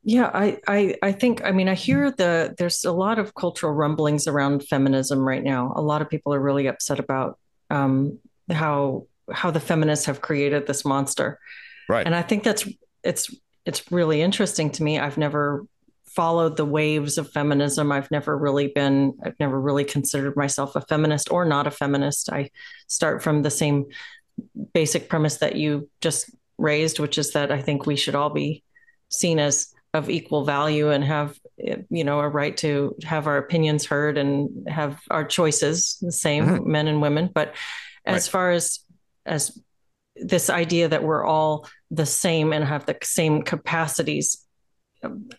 [0.06, 3.72] Yeah, I, I, I think, I mean, I hear the, there's a lot of cultural
[3.72, 5.72] rumblings around feminism right now.
[5.76, 7.38] A lot of people are really upset about
[7.70, 8.18] um,
[8.50, 11.38] how, how the feminists have created this monster.
[11.88, 12.04] Right.
[12.04, 12.68] And I think that's,
[13.02, 14.98] it's, it's really interesting to me.
[14.98, 15.66] I've never
[16.04, 17.90] followed the waves of feminism.
[17.90, 22.30] I've never really been, I've never really considered myself a feminist or not a feminist.
[22.30, 22.50] I
[22.88, 23.86] start from the same
[24.74, 28.62] basic premise that you just raised, which is that I think we should all be
[29.08, 31.38] seen as of equal value and have
[31.88, 36.44] you know a right to have our opinions heard and have our choices the same
[36.46, 36.66] Mhm.
[36.66, 37.54] men and women but
[38.04, 38.32] as Right.
[38.32, 38.80] far as
[39.24, 39.56] as
[40.16, 44.44] this idea that we're all the same and have the same capacities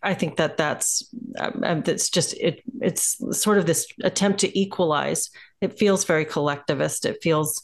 [0.03, 2.61] I think that that's um, that's just it.
[2.81, 5.31] It's sort of this attempt to equalize.
[5.59, 7.03] It feels very collectivist.
[7.03, 7.63] It feels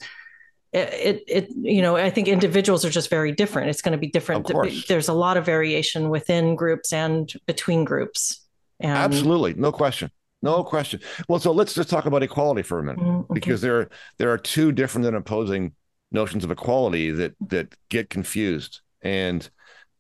[0.74, 3.70] it, it, you know i think individuals are just very different.
[3.70, 4.48] It's going to be different
[4.88, 8.46] there's a lot of variation within groups and between groups.
[8.80, 10.10] And Absolutely, no question,
[10.42, 11.02] no question.
[11.28, 13.00] Well, so let's just talk about equality for a minute.
[13.00, 15.74] Mhm, because there there are two different and opposing
[16.12, 19.50] notions of equality that that get confused and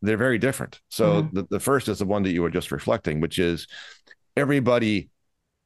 [0.02, 0.80] they're very different.
[0.90, 1.34] So Mhm.
[1.34, 3.68] the, the first is the one that you were just reflecting which is
[4.36, 5.10] everybody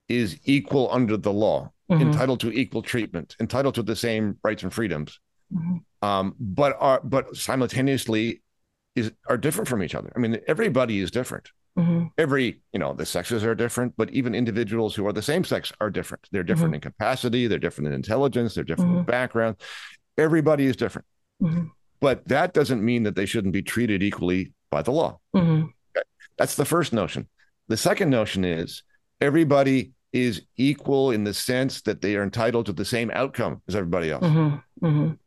[0.10, 4.64] is equal under the law Mhm, entitled to equal treatment entitled to the same rights
[4.64, 5.20] and freedoms.
[5.54, 8.42] Mhm, um, but are but simultaneously
[8.96, 10.12] is are different from each other.
[10.16, 11.52] I mean everybody is different.
[11.78, 15.44] Mhm, every you know the sexes are different but even individuals who are the same
[15.44, 16.28] sex are different.
[16.32, 19.58] They're different in capacity they're different in intelligence they're different in background.
[20.18, 21.06] Everybody is different.
[21.44, 21.70] Mhm,
[22.00, 25.20] but that doesn't mean that they shouldn't be treated equally by the law.
[25.36, 25.72] Mhm,
[26.38, 27.28] that's the first notion.
[27.68, 28.82] The second notion is
[29.22, 33.76] everybody is equal in the sense that they are entitled to the same outcome as
[33.76, 34.24] everybody else.
[34.24, 35.20] Mhm, mhm,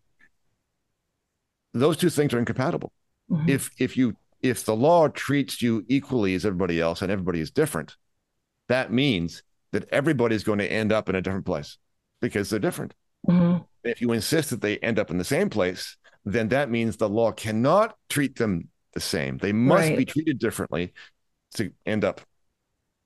[1.74, 2.92] those two things are incompatible.
[3.31, 3.51] Mhm.
[3.51, 7.51] if if you if the law treats you equally as everybody else and everybody is
[7.51, 7.96] different
[8.68, 11.77] that means that everybody's going to end up in a different place
[12.22, 12.94] because they're different.
[13.29, 16.96] Mhm, if you insist that they end up in the same place then that means
[16.96, 19.37] the law cannot treat them the same.
[19.37, 19.98] They must Right.
[19.98, 20.94] be treated differently
[21.57, 22.22] to end up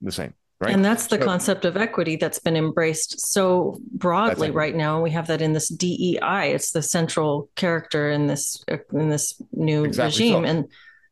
[0.01, 4.51] the same right And that's the So- concept of equity that's been embraced so broadly
[4.51, 5.03] right now.
[5.03, 6.53] We have that in this DEI.
[6.55, 10.45] It's the central character in this in this new Exactly regime.
[10.45, 10.51] so.
[10.51, 10.65] And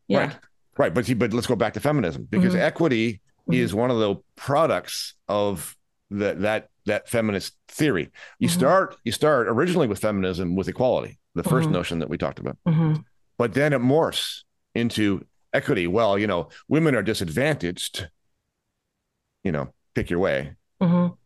[0.09, 0.37] yeah, right
[0.79, 2.61] right but see, but let's go back to feminism because Mhm.
[2.61, 3.57] equity Mhm.
[3.57, 5.77] is one of the products of
[6.11, 8.53] the, that that feminist theory you Mhm.
[8.53, 11.73] start you start originally with feminism with equality the 1st Mhm.
[11.73, 13.05] notion that we talked about Mhm,
[13.39, 14.43] but then it morphs
[14.75, 18.09] into equity well you know women are disadvantaged
[19.45, 20.55] you know pick your way.
[20.83, 21.17] Mhm,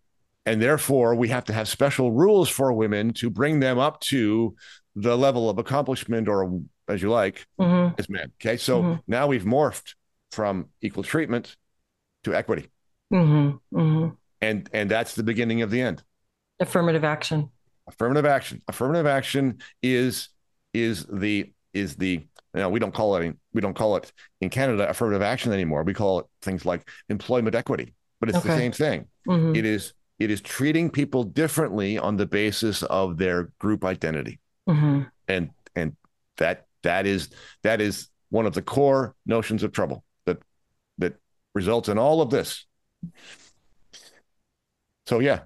[0.46, 4.54] and therefore we have to have special rules for women to bring them up to
[4.96, 8.30] the level of accomplishment or as you like mhm, as men.
[8.40, 9.02] Okay so Mhm.
[9.06, 9.94] now we've morphed
[10.32, 11.56] from equal treatment
[12.24, 12.70] to equity.
[13.12, 14.16] Mhm, mhm.
[14.40, 16.02] and and that's the beginning of the end.
[16.60, 17.50] Affirmative action.
[17.86, 18.62] affirmative action.
[18.68, 20.28] Affirmative action is
[20.72, 22.10] is the is the
[22.54, 25.82] you know we don't call it we don't call it in canada affirmative action anymore.
[25.82, 29.94] We call it things like employment equity but it's the same thing Mhm, it is
[30.18, 34.40] it is treating people differently on the basis of their group identity.
[34.68, 35.02] Mm-hmm.
[35.28, 35.96] And and
[36.36, 37.30] that that is
[37.62, 40.38] that is one of the core notions of trouble that
[40.98, 41.14] that
[41.54, 42.66] results in all of this.
[45.06, 45.40] So yeah,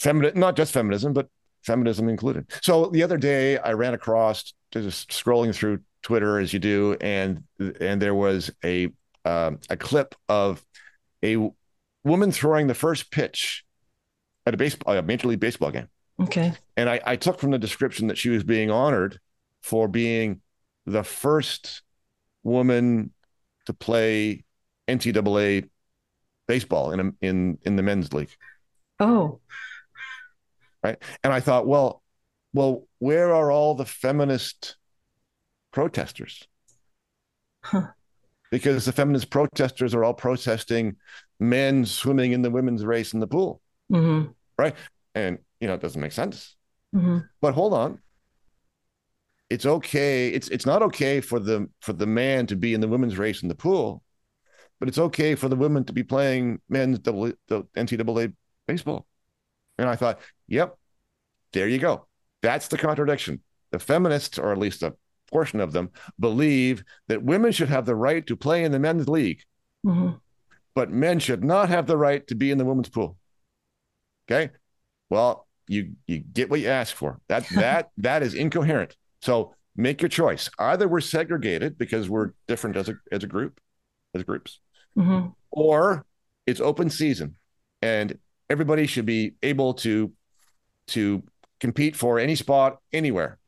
[0.00, 1.28] feminine, not just feminism, but
[1.64, 2.50] feminism included.
[2.62, 7.44] So the other day I ran across just scrolling through Twitter as you do, and
[7.80, 8.88] and there was a
[9.24, 10.64] um, a clip of
[11.22, 11.50] a
[12.04, 13.64] woman throwing the first pitch
[14.46, 15.88] at a baseball a major league baseball game.
[16.20, 16.52] Okay.
[16.76, 19.18] And I, I took from the description that she was being honored
[19.62, 20.40] for being
[20.86, 21.82] the first
[22.42, 23.12] woman
[23.66, 24.44] to play
[24.88, 25.68] NCAA
[26.46, 28.30] baseball in a, in in the men's league.
[28.98, 29.40] Oh.
[30.82, 30.96] Right.
[31.22, 32.02] And I thought, well,
[32.52, 34.76] well, where are all the feminist
[35.72, 36.46] protesters?
[37.62, 37.88] Huh.
[38.50, 40.96] Because the feminist protesters are all protesting
[41.38, 43.60] men swimming in the women's race in the pool.
[43.92, 44.30] Mm-hmm.
[44.58, 44.74] Right.
[45.14, 46.56] And, you know, it doesn't make sense.
[46.94, 47.18] Mm-hmm.
[47.40, 48.00] But hold on.
[49.48, 50.28] It's okay.
[50.28, 53.42] It's it's not okay for the for the man to be in the women's race
[53.42, 54.00] in the pool,
[54.78, 58.32] but it's okay for the women to be playing men's double, NCAA
[58.68, 59.06] baseball.
[59.76, 60.76] And I thought, yep,
[61.52, 62.06] there you go.
[62.42, 63.42] That's the contradiction.
[63.72, 64.94] The feminists, or at least a
[65.30, 69.08] portion of them, believe that women should have the right to play in the men's
[69.08, 69.42] league,
[69.86, 70.16] Mm-hmm.
[70.74, 73.16] but men should not have the right to be in the women's pool.
[74.30, 74.50] Okay.
[75.08, 77.18] Well, you you get what you ask for.
[77.28, 78.94] That that that is incoherent.
[79.22, 80.50] So make your choice.
[80.58, 83.60] Either we're segregated because we're different as a as a group,
[84.14, 84.60] as groups,
[84.98, 85.28] Mm-hmm.
[85.50, 86.04] or
[86.46, 87.36] it's open season
[87.80, 88.18] and
[88.50, 90.12] everybody should be able to
[90.88, 91.22] to
[91.60, 93.38] compete for any spot anywhere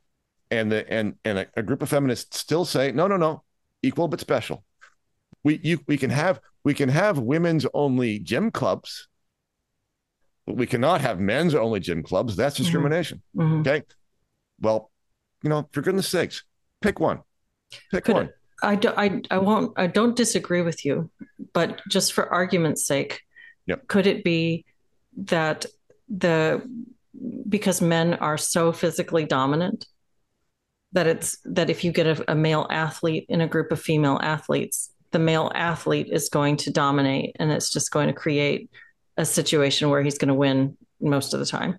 [0.52, 3.42] and the and and a, a group of feminists still say no no no
[3.82, 4.64] equal but special.
[5.44, 9.08] We you we can have we can have women's only gym clubs
[10.46, 12.36] but we cannot have men's only gym clubs.
[12.36, 13.22] That's discrimination.
[13.36, 13.60] Mm-hmm.
[13.60, 13.82] okay?
[14.60, 14.90] Well
[15.42, 16.44] you know for goodness sakes
[16.80, 17.20] pick one.
[17.90, 18.30] Pick Could one.
[18.62, 21.10] I, do, I, I won't, I don't disagree with you,
[21.52, 23.22] but just for argument's sake,
[23.66, 23.86] Yep.
[23.86, 24.64] could it be
[25.16, 25.66] that
[26.08, 26.62] the,
[27.48, 29.86] because men are so physically dominant
[30.92, 34.18] that it's, that if you get a, a male athlete in a group of female
[34.22, 38.70] athletes, the male athlete is going to dominate and it's just going to create
[39.16, 41.78] a situation where he's going to win most of the time.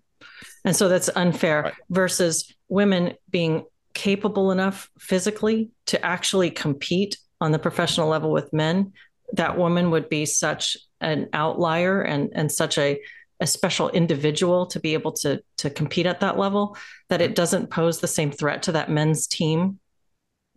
[0.66, 1.74] And so that's unfair Right.
[1.90, 8.94] versus women being capable enough physically to actually compete on the professional level with men,
[9.34, 13.00] that woman would be such an outlier and and such a
[13.44, 16.78] a special individual to be able to to compete at that level
[17.10, 19.80] that it doesn't pose the same threat to that men's team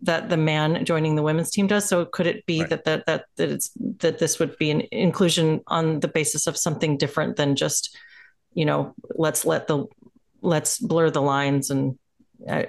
[0.01, 2.69] that the man joining the women's team does so could it be Right.
[2.69, 6.55] that, that that that it's that this would be an inclusion on the basis of
[6.55, 7.95] something different than just
[8.53, 9.85] you know let's let the
[10.41, 11.99] let's blur the lines and
[12.47, 12.63] uh,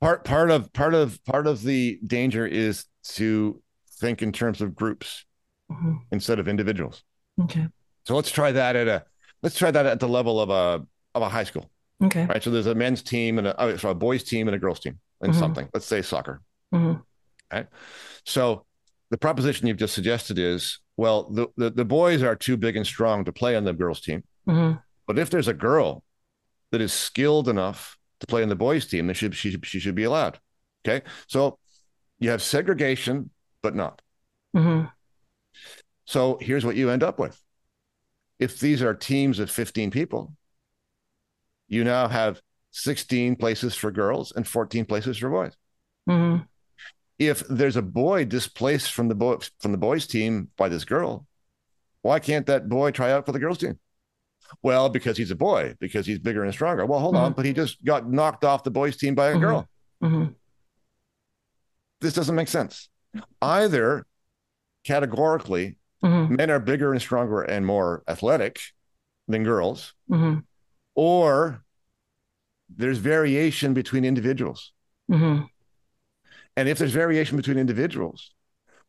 [0.00, 3.60] part part of part of part of the danger is to
[4.00, 5.26] think in terms of groups
[5.70, 5.98] mhm.
[6.10, 7.04] instead of individuals
[7.42, 7.66] okay
[8.06, 9.04] so let's try that at a
[9.44, 11.70] let's try that at the level of a of a high school
[12.02, 14.54] okay right so there's a men's team and a, oh, sorry, a boys team and
[14.56, 15.38] a girls team in Mhm.
[15.38, 17.02] something let's say soccer Mhm.
[18.24, 18.64] so
[19.10, 22.86] the proposition you've just suggested is well the, the the boys are too big and
[22.86, 24.82] strong to play on the girls team Mhm.
[25.06, 26.02] but if there's a girl
[26.72, 29.94] that is skilled enough to play in the boys team then she, she, she should
[29.94, 30.40] be allowed
[30.84, 31.58] okay so
[32.18, 33.30] you have segregation
[33.62, 34.00] but not
[34.56, 34.90] Mhm.
[36.06, 37.40] So here's what you end up with.
[38.38, 40.34] If these are teams of 15 people,
[41.68, 42.40] you now have
[42.72, 45.56] 16 places for girls and 14 places for boys.
[46.08, 46.46] Mhm.
[47.18, 51.26] If there's a boy displaced from the boy from the boys team by this girl,
[52.02, 53.78] why can't that boy try out for the girls team?
[54.62, 56.84] Well, because he's a boy, because he's bigger and stronger.
[56.84, 59.40] Well, hold on, but he just got knocked off the boys team by a Mhm.
[59.40, 59.68] girl.
[60.02, 60.34] Mhm.
[62.00, 62.90] This doesn't make sense.
[63.40, 64.06] Either
[64.82, 65.78] categorically,
[66.28, 66.36] Mhm.
[66.36, 68.60] men are bigger and stronger and more athletic
[69.28, 70.44] than girls, Mhm.
[70.94, 71.62] or
[72.68, 74.72] there's variation between individuals.
[75.10, 75.48] Mhm.
[76.56, 78.32] And if there's variation between individuals,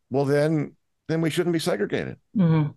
[0.09, 0.75] well then
[1.07, 2.17] then we shouldn't be segregated.
[2.36, 2.73] Mhm.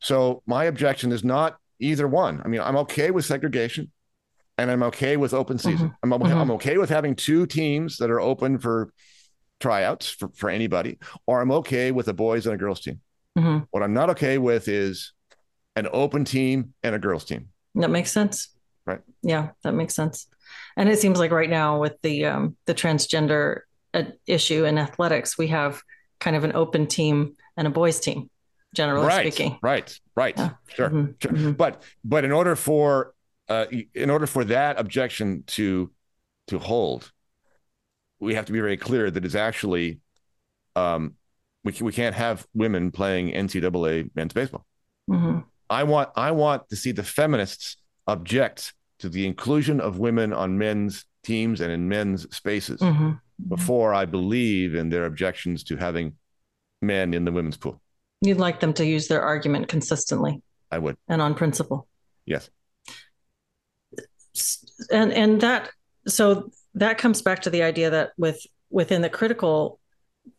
[0.00, 2.40] So my objection is not either one.
[2.44, 3.90] I mean, I'm okay with segregation
[4.56, 5.92] and I'm okay with open season.
[6.02, 6.32] I'm, o- Mhm.
[6.32, 8.92] I'm okay with having two teams that are open for
[9.58, 13.00] tryouts for, for anybody, or I'm okay with a boys and a girls team.
[13.36, 13.66] Mhm.
[13.70, 15.12] What I'm not okay with is
[15.74, 17.48] an open team and a girls team.
[17.74, 18.48] That makes sense.
[18.86, 19.00] Right.
[19.22, 20.26] Yeah, that makes sense.
[20.76, 23.60] And it seems like right now with the um, the transgender
[23.92, 25.82] uh, issue in athletics, we have
[26.20, 28.30] kind of an open team and a boys team.
[28.74, 29.58] generally right, speaking.
[29.62, 30.50] Right, right, yeah.
[30.68, 31.12] sure, mm-hmm.
[31.20, 31.32] sure.
[31.32, 31.52] Mm-hmm.
[31.52, 33.14] But but in order for
[33.48, 35.90] uh, in order for that objection to
[36.48, 37.10] to hold,
[38.20, 40.00] we have to be very clear that it's actually
[40.74, 41.14] um,
[41.66, 44.64] we we can't have women playing NCAA men's baseball.
[45.10, 45.40] Mm-hmm.
[45.68, 50.56] I want I want to see the feminists object to the inclusion of women on
[50.56, 53.12] men's teams and in men's spaces mm-hmm.
[53.48, 56.14] before I believe in their objections to having
[56.80, 57.80] men in the women's pool.
[58.20, 60.40] You'd like them to use their argument consistently.
[60.70, 60.96] I would.
[61.08, 61.88] And on principle.
[62.24, 62.48] Yes.
[64.90, 65.70] And and that
[66.06, 68.40] so that comes back to the idea that with
[68.70, 69.80] within the critical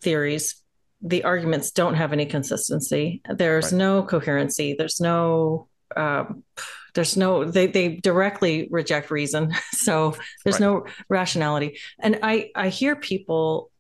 [0.02, 0.64] theories,
[1.02, 3.22] the arguments don't have any consistency.
[3.30, 3.78] There's right.
[3.78, 4.76] no coherency.
[4.78, 6.44] There's no um,
[6.94, 9.54] there's no they they directly reject reason.
[9.72, 10.68] So there's right.
[10.68, 11.78] no rationality.
[12.00, 13.72] And I I hear people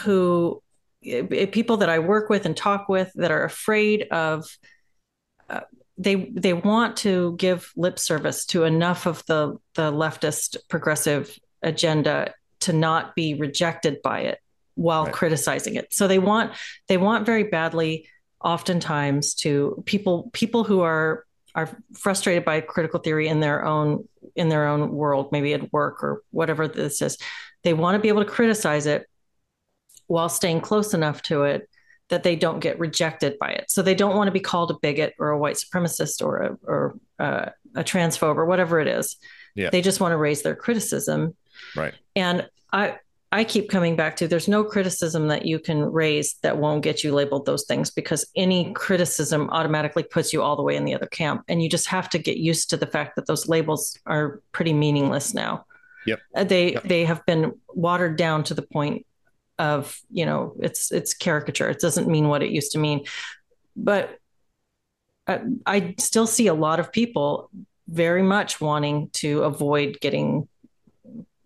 [0.00, 0.62] who
[1.02, 4.46] people that I work with and talk with that are afraid of
[5.48, 5.60] uh,
[5.96, 12.34] they they want to give lip service to enough of the the leftist progressive agenda
[12.60, 14.38] to not be rejected by it
[14.74, 15.12] while right.
[15.12, 15.92] criticizing it.
[15.92, 16.52] So they want
[16.88, 18.08] they want very badly
[18.40, 24.48] oftentimes to people people who are are frustrated by critical theory in their own in
[24.48, 27.18] their own world, maybe at work or whatever this is.
[27.62, 29.06] They want to be able to criticize it
[30.06, 31.68] while staying close enough to it
[32.10, 33.70] that they don't get rejected by it.
[33.70, 36.58] So they don't want to be called a bigot or a white supremacist or a,
[36.64, 39.16] or uh, a transphobe or whatever it is.
[39.54, 39.70] Yeah.
[39.70, 41.34] They just want to raise their criticism.
[41.74, 41.94] Right.
[42.14, 42.98] And I
[43.34, 47.02] I keep coming back to there's no criticism that you can raise that won't get
[47.02, 50.94] you labeled those things because any criticism automatically puts you all the way in the
[50.94, 51.42] other camp.
[51.48, 54.72] And you just have to get used to the fact that those labels are pretty
[54.72, 55.66] meaningless now.
[56.06, 56.20] Yep.
[56.36, 56.84] Uh, they yep.
[56.84, 59.04] they have been watered down to the point
[59.58, 61.68] of, you know, it's it's caricature.
[61.68, 63.04] It doesn't mean what it used to mean.
[63.74, 64.16] But
[65.26, 67.50] I, I still see a lot of people
[67.88, 70.46] very much wanting to avoid getting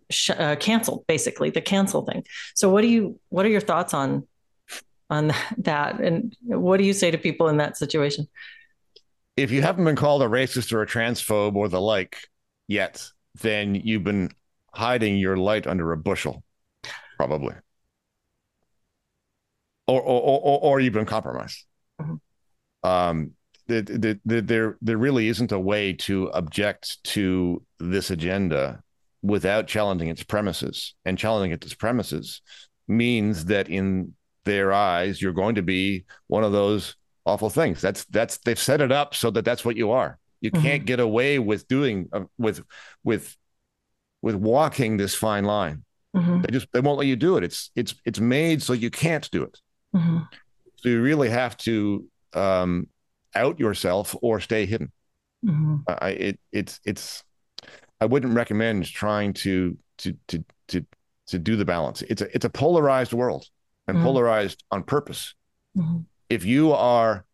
[0.09, 2.23] sh- uh, canceled, basically the cancel thing.
[2.55, 4.27] So what do you what are your thoughts on
[5.09, 8.27] on that, and what do you say to people in that situation?
[9.37, 12.17] If you haven't been called a racist or a transphobe or the like
[12.67, 13.07] yet,
[13.41, 14.31] then you've been
[14.73, 16.43] hiding your light under a bushel,
[17.17, 17.55] probably,
[19.87, 21.65] or or or, or you've been compromised.
[22.01, 22.89] Mm-hmm.
[22.89, 23.31] Um,
[23.67, 28.81] the, the, the, there there really isn't a way to object to this agenda
[29.21, 30.95] without challenging its premises.
[31.05, 32.41] And challenging its premises
[32.87, 34.13] means that in
[34.45, 36.95] their eyes, you're going to be one of those
[37.25, 37.81] awful things.
[37.81, 40.17] That's that's they've set it up so that that's what you are.
[40.41, 40.63] You mm-hmm.
[40.63, 42.61] can't get away with doing uh, with
[43.03, 43.35] with
[44.21, 45.83] with walking this fine line.
[46.15, 46.41] Mm-hmm.
[46.41, 47.43] They just they won't let you do it.
[47.43, 49.59] It's it's it's made so you can't do it.
[49.95, 50.19] Mm-hmm.
[50.77, 52.87] So you really have to um,
[53.35, 54.91] out yourself or stay hidden.
[55.87, 57.23] I, it it's it's
[58.01, 60.85] I wouldn't recommend trying to to to to
[61.27, 62.01] to do the balance.
[62.03, 63.45] It's a it's a polarized world
[63.87, 64.05] and mm-hmm.
[64.05, 65.35] polarized on purpose.
[65.77, 65.99] Mm-hmm.
[66.29, 67.25] If you are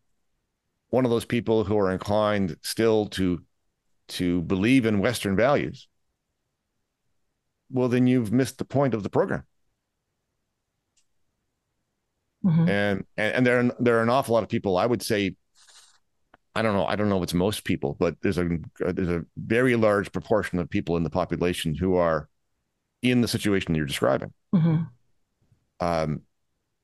[0.90, 3.44] one of those people who are inclined still to
[4.08, 5.88] to believe in Western values,
[7.72, 9.44] well, then you've missed the point of the program.
[12.46, 12.70] Mm-hmm.
[12.70, 14.78] And, and and there are, there are an awful lot of people.
[14.78, 15.36] I would say
[16.56, 16.86] I don't know.
[16.86, 18.48] I don't know if it's most people, but there's a
[18.80, 22.30] there's a very large proportion of people in the population who are
[23.02, 24.34] in the situation you're describing.
[24.54, 24.84] Mm-hmm.
[25.82, 26.22] Um,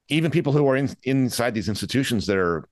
[0.09, 2.67] even people who are in, inside these institutions that are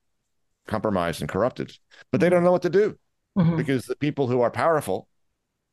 [0.67, 1.71] compromised and corrupted,
[2.11, 2.97] but they don't know what to do
[3.37, 3.55] mm-hmm.
[3.55, 5.07] because the people who are powerful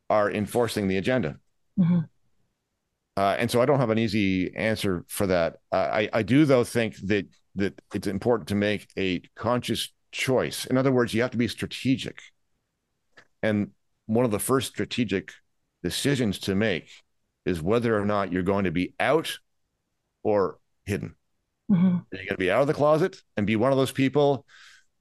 [0.09, 1.37] are enforcing the agenda.
[1.77, 1.99] Mm-hmm.
[3.17, 5.57] Uh, and so I don't have an easy answer for that.
[5.71, 7.25] Uh, I, I do though think that
[7.55, 10.65] that it's important to make a conscious choice.
[10.65, 12.21] In other words, you have to be strategic.
[13.43, 13.71] And
[14.05, 15.31] one of the first strategic
[15.83, 16.89] decisions to make
[17.45, 19.39] is whether or not you're going to be out
[20.23, 21.15] or hidden.
[21.71, 21.97] Mm-hmm.
[22.11, 24.45] You're going to be out of the closet and be one of those people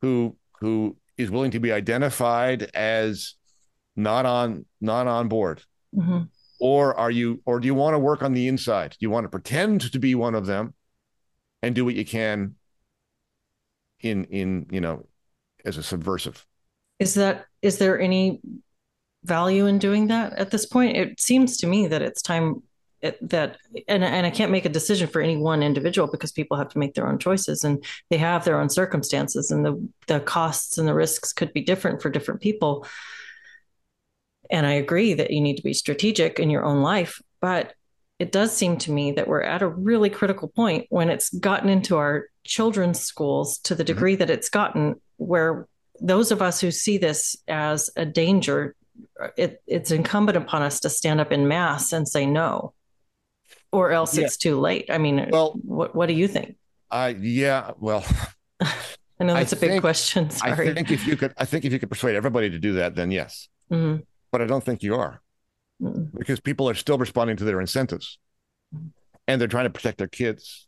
[0.02, 3.34] who who is willing to be identified as
[3.94, 5.62] not on not on board.
[5.94, 6.24] Mm-hmm.
[6.58, 8.92] Or are you or do you want to work on the inside?
[8.92, 10.74] Do you want to pretend to be one of them
[11.62, 12.56] and do what you can
[14.00, 15.06] in in you know
[15.64, 16.46] as a subversive.
[16.98, 18.40] Is that is there any
[19.24, 20.96] value in doing that at this point?
[20.96, 22.62] It seems to me that it's time
[23.20, 26.68] that and, and i can't make a decision for any one individual because people have
[26.68, 30.78] to make their own choices and they have their own circumstances and the the costs
[30.78, 32.86] and the risks could be different for different people.
[34.50, 37.74] And i agree that you need to be strategic in your own life but
[38.18, 41.68] it does seem to me that we're at a really critical point when it's gotten
[41.68, 43.94] into our children's schools to the mm-hmm.
[43.94, 44.20] degree mm-hmm.
[44.20, 45.66] that it's gotten, where
[46.00, 48.74] those of us who see this as a danger,
[49.36, 52.74] it, it's incumbent upon us to stand up in mass and say no,
[53.72, 54.24] or else yeah.
[54.24, 54.86] it's too late.
[54.90, 56.56] I mean, well, what, what do you think?
[56.90, 58.04] I yeah, well,
[58.60, 60.30] I know that's I a big think, question.
[60.30, 60.70] Sorry.
[60.70, 62.94] I think if you could, I think if you could persuade everybody to do that,
[62.94, 63.48] then yes.
[63.70, 64.02] Mm-hmm.
[64.30, 65.20] But I don't think you are,
[65.82, 66.16] mm-hmm.
[66.16, 68.18] because people are still responding to their incentives,
[68.74, 68.88] mm-hmm.
[69.26, 70.65] and they're trying to protect their kids.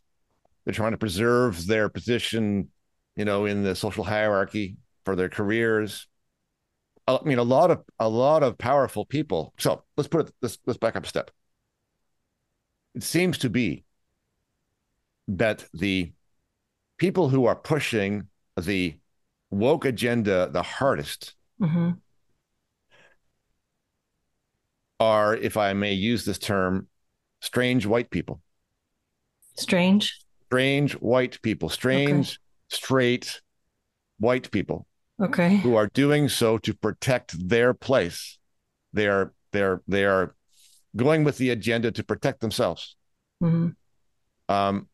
[0.69, 2.69] They're trying to preserve their position,
[3.15, 6.05] you know, in the social hierarchy for their careers.
[7.07, 9.55] I mean, a lot of a lot of powerful people.
[9.57, 10.33] So let's put it.
[10.43, 11.31] Let's let's back up a step.
[12.93, 13.83] It seems to be
[15.29, 16.11] that the
[16.99, 18.95] people who are pushing the
[19.49, 21.93] woke agenda the hardest mm-hmm.
[24.99, 26.89] are, if I may use this term,
[27.41, 28.39] strange white people.
[29.55, 30.13] Strange?
[30.49, 32.37] Strange white people, strange, okay.
[32.69, 33.41] straight
[34.19, 34.87] white people.
[35.21, 35.57] Okay.
[35.57, 38.39] Who are doing so to protect their place.
[38.93, 40.35] They are they're they are
[40.95, 42.95] going with the agenda to protect themselves.
[43.43, 43.69] Mm-hmm.
[44.53, 44.87] Um,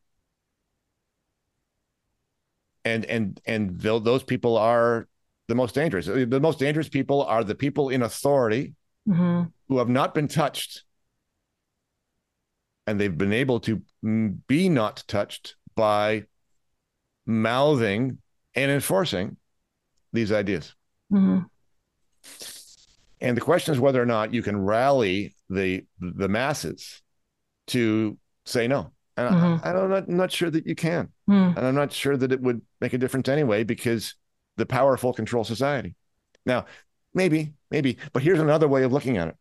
[2.83, 5.07] and and and those people are
[5.47, 6.05] the most dangerous.
[6.05, 8.73] The most dangerous people are the people in authority
[9.07, 9.43] mm-hmm.
[9.67, 10.83] who have not been touched,
[12.87, 13.81] and they've been able to
[14.47, 16.25] be not touched by
[17.25, 18.19] mouthing
[18.53, 19.37] and enforcing
[20.13, 20.73] these ideas.
[21.11, 21.39] Mm-hmm.
[23.21, 27.01] And the question is whether or not you can rally the the masses
[27.67, 28.91] to say no.
[29.17, 29.67] And mm-hmm.
[29.67, 31.09] I, don't, I'm not sure that you can.
[31.29, 31.55] Mm.
[31.55, 34.15] And I'm not sure that it would make a difference anyway, because
[34.57, 35.95] the powerful control society.
[36.45, 36.65] Now,
[37.13, 39.35] maybe, maybe, but here's another way of looking at it.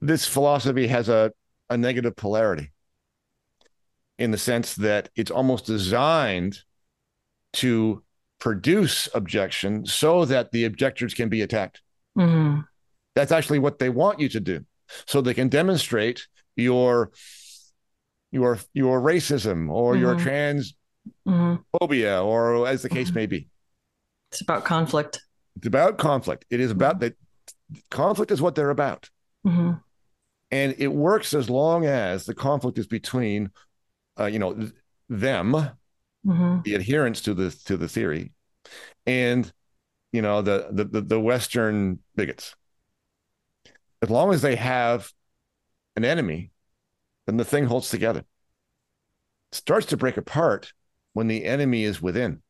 [0.00, 1.32] This philosophy has a,
[1.70, 2.72] a negative polarity
[4.18, 6.60] in the sense that it's almost designed
[7.54, 8.02] to
[8.38, 11.82] produce objection so that the objectors can be attacked.
[12.16, 12.60] Mm-hmm.
[13.14, 14.64] That's actually what they want you to do
[15.06, 16.26] so they can demonstrate
[16.56, 17.10] your
[18.32, 20.02] your your racism or mm-hmm.
[20.02, 20.74] your trans
[21.26, 21.56] mm-hmm.
[21.78, 23.48] phobia or as the case may be
[24.32, 25.20] it's about conflict
[25.56, 27.14] it's about conflict it is about that
[27.90, 29.10] conflict is what they're about
[29.46, 29.72] mm-hmm.
[30.50, 33.50] and it works as long as the conflict is between
[34.18, 34.70] uh, you know
[35.08, 36.60] them mm-hmm.
[36.62, 38.32] the adherents to the to the theory
[39.06, 39.52] and
[40.12, 42.54] you know the the the western bigots
[44.02, 45.10] as long as they have
[45.96, 46.50] an enemy,
[47.26, 48.20] then the thing holds together.
[48.20, 48.26] It
[49.54, 50.72] starts to break apart
[51.14, 52.42] when the enemy is within.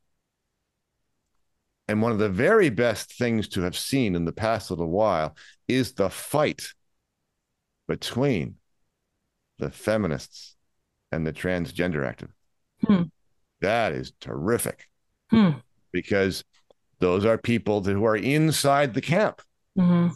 [1.87, 5.37] And one of the very best things to have seen in the past little while
[5.69, 6.73] is the fight
[7.87, 8.55] between
[9.59, 10.55] the feminists
[11.11, 12.33] and the transgender activists.
[12.85, 13.03] Hmm.
[13.61, 14.87] That is terrific
[15.31, 15.51] hmm.
[15.91, 16.43] because
[16.99, 19.41] those are people who are inside the camp.
[19.77, 20.07] Mm-hmm.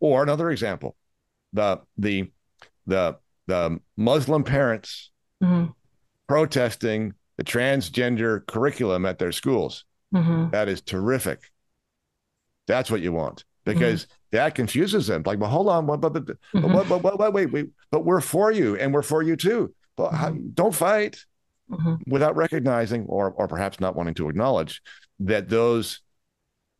[0.00, 0.96] Or another example,
[1.52, 2.30] the the
[2.86, 3.16] the
[3.46, 5.10] the Muslim parents
[5.42, 5.70] mm-hmm.
[6.28, 9.84] protesting the transgender curriculum at their schools.
[10.14, 10.50] Mm-hmm.
[10.50, 11.40] That is terrific.
[12.66, 14.36] That's what you want because mm-hmm.
[14.36, 15.22] that confuses them.
[15.24, 16.72] Like, well, hold on, but but but, mm-hmm.
[16.72, 19.74] but, but, but, but wait, wait, but we're for you and we're for you too.
[19.96, 20.48] But how, mm-hmm.
[20.54, 21.18] don't fight
[21.70, 21.94] mm-hmm.
[22.06, 24.82] without recognizing or or perhaps not wanting to acknowledge
[25.20, 26.00] that those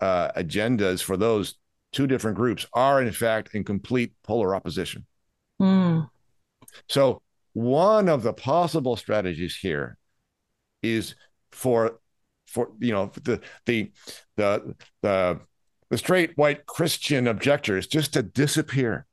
[0.00, 1.54] uh, agendas for those
[1.92, 5.06] two different groups are in fact in complete polar opposition.
[5.60, 6.08] Mm.
[6.88, 7.22] So
[7.52, 9.98] one of the possible strategies here
[10.82, 11.14] is
[11.52, 12.00] for
[12.46, 13.92] for you know the the
[14.36, 15.40] the the,
[15.92, 19.04] the straight white Christian objectors just to disappear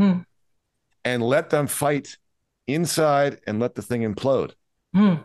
[0.00, 0.24] mm.
[1.04, 2.16] and let them fight
[2.68, 4.52] inside and let the thing implode.
[4.94, 5.24] Mm.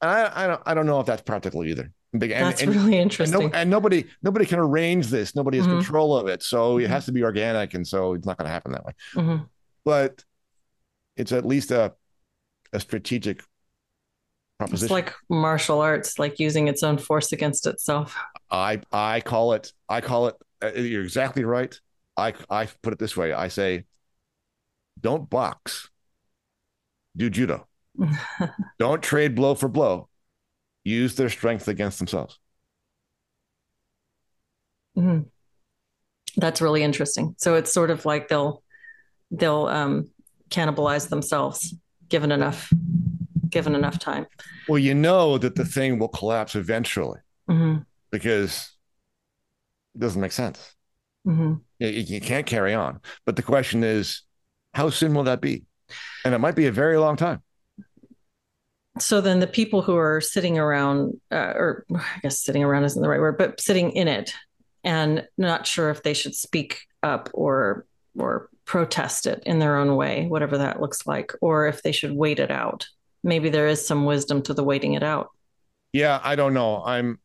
[0.00, 1.92] I, I don't I don't know if that's practical either.
[2.12, 3.40] And, That's and, really interesting.
[3.40, 5.36] And, no, and, nobody nobody can arrange this.
[5.36, 5.76] Nobody has mm-hmm.
[5.76, 6.42] control of it.
[6.42, 6.86] So mm-hmm.
[6.86, 8.92] it has to be organic, and so it's not going to happen that way.
[9.14, 9.44] Mm-hmm.
[9.84, 10.24] But
[11.16, 11.92] it's at least a
[12.72, 13.44] a strategic
[14.58, 14.86] proposition.
[14.86, 18.16] It's like martial arts, like using its own force against itself.
[18.50, 20.36] I I call it I call it.
[20.62, 21.78] Uh, you're exactly right.
[22.16, 23.32] I I put it this way.
[23.32, 23.84] I say,
[25.00, 25.90] don't box.
[27.16, 27.66] Do judo.
[28.78, 30.08] don't trade blow for blow
[30.88, 32.38] use their strength against themselves.
[34.96, 35.22] Mm-hmm.
[36.36, 37.34] That's really interesting.
[37.38, 38.62] So it's sort of like they'll
[39.30, 40.08] they'll um,
[40.50, 41.74] cannibalize themselves
[42.08, 42.72] given enough
[43.48, 44.26] given enough time.
[44.68, 47.82] Well, you know that the thing will collapse eventually mm-hmm.
[48.10, 48.72] because
[49.98, 50.74] doesn't make sense.
[51.26, 51.54] Mm-hmm.
[51.78, 53.00] You, you can't carry on.
[53.26, 54.22] But the question is,
[54.74, 55.64] how soon will that be?
[56.24, 57.42] And it might be a very long time.
[58.98, 63.00] so then the people who are sitting around, uh, or I guess sitting around isn't
[63.00, 64.32] the right word, but sitting in it
[64.84, 67.86] and not sure if they should speak up or
[68.18, 72.12] or protest it in their own way, whatever that looks like, or if they should
[72.12, 72.86] wait it out.
[73.22, 75.28] Maybe there is some wisdom to the waiting it out.
[75.92, 76.82] Yeah, I don't know.
[76.84, 77.18] I'm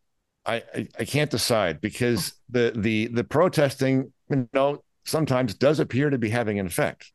[0.45, 6.09] I I, I can't decide because the the the protesting, you know, sometimes does appear
[6.09, 7.11] to be having an effect.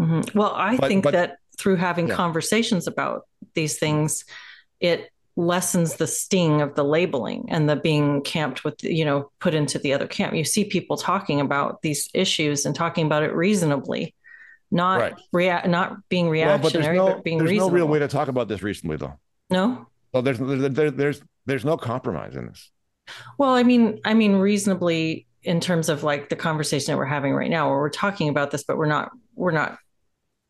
[0.00, 0.38] Mm-hmm.
[0.38, 2.14] Well, I but, think but, that through having yeah.
[2.14, 4.24] conversations about these things,
[4.80, 9.54] it lessens the sting of the labeling and the being camped with you know put
[9.54, 13.34] into the other camp you see people talking about these issues and talking about it
[13.34, 14.14] reasonably
[14.70, 15.14] not right.
[15.32, 17.70] rea- not being reactionary well, but, no, being there's reasonable.
[17.70, 19.14] no real way to talk about this reasonably though
[19.48, 22.70] no well there's there, there's there's no compromise in this.
[23.36, 27.34] Well i mean i mean reasonably in terms of like the conversation that we're having
[27.34, 29.76] right now where we're talking about this but we're not we're not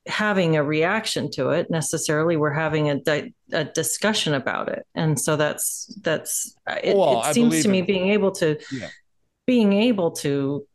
[0.07, 2.36] having a reaction to it necessarily.
[2.36, 4.86] We're having a, di- a discussion about it.
[4.95, 8.88] And so that's that's it, well, it seems to me being able to yeah.
[9.47, 10.66] being able to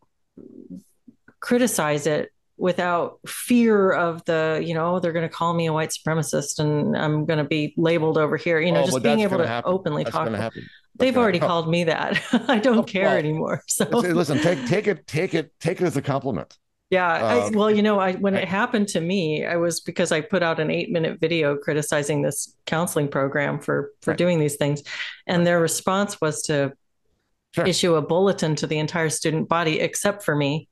[1.39, 5.89] criticize it without fear of the you know they're going to call me a white
[5.89, 9.37] supremacist and i'm going to be labeled over here you know oh, just being able
[9.37, 9.71] to happen.
[9.71, 10.51] openly that's talk about,
[10.95, 14.87] they've already called me that i don't oh, care well, anymore so listen take take
[14.87, 16.57] it take it take it as a compliment
[16.89, 17.05] yeah.
[17.05, 20.21] I, um, well, you know, I, when it happened to me, I was because I
[20.21, 24.17] put out an eight minute video criticizing this counseling program for, for right.
[24.17, 24.83] doing these things.
[25.25, 26.71] And their response was to
[27.53, 27.67] sure.
[27.67, 30.69] issue a bulletin to the entire student body, except for me,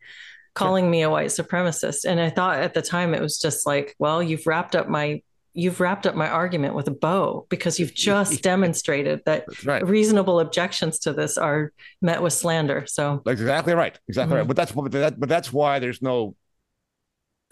[0.56, 2.06] calling me a white supremacist.
[2.06, 5.22] And I thought at the time it was just like, well, you've wrapped up my
[5.58, 9.88] you've wrapped up my argument with a bow because you've just demonstrated that right.
[9.88, 12.86] reasonable objections to this are met with slander.
[12.88, 14.40] So exactly right, exactly mm-hmm.
[14.40, 14.48] right.
[14.48, 16.36] But that's but that, but that's why there's no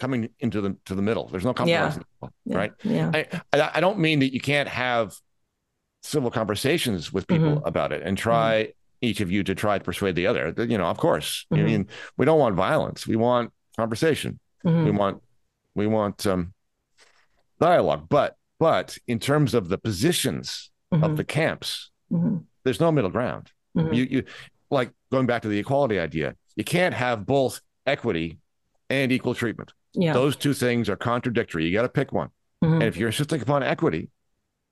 [0.00, 1.28] coming into the to the middle.
[1.28, 1.98] There's no compromise,
[2.44, 2.56] yeah.
[2.56, 2.72] right?
[2.82, 3.10] Yeah.
[3.14, 5.14] I, I don't mean that you can't have
[6.02, 7.66] civil conversations with people mm-hmm.
[7.66, 8.70] about it and try mm-hmm.
[9.04, 10.54] Each of you to try to persuade the other.
[10.56, 11.46] You know, of course.
[11.50, 11.64] I mm-hmm.
[11.64, 13.06] mean, we don't want violence.
[13.06, 14.38] We want conversation.
[14.64, 14.84] Mm-hmm.
[14.84, 15.22] We want
[15.74, 16.52] we want um
[17.60, 18.06] dialogue.
[18.08, 21.04] But but in terms of the positions mm-hmm.
[21.04, 22.38] of the camps, mm-hmm.
[22.64, 23.52] there's no middle ground.
[23.76, 23.92] Mm-hmm.
[23.92, 24.24] You you
[24.70, 26.34] like going back to the equality idea.
[26.56, 28.38] You can't have both equity
[28.90, 29.72] and equal treatment.
[29.92, 30.12] Yeah.
[30.12, 31.64] Those two things are contradictory.
[31.64, 32.30] You got to pick one.
[32.62, 32.74] Mm-hmm.
[32.74, 34.10] And if you're insisting upon equity,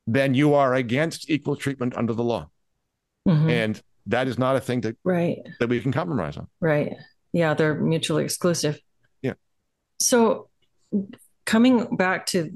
[0.07, 2.49] then you are against equal treatment under the law.
[3.27, 6.49] And that is not a thing that right that we can compromise on.
[6.61, 6.95] Right.
[7.33, 8.79] Yeah, they're mutually exclusive.
[9.23, 9.35] Yeah.
[9.99, 10.49] So
[11.45, 12.51] coming back to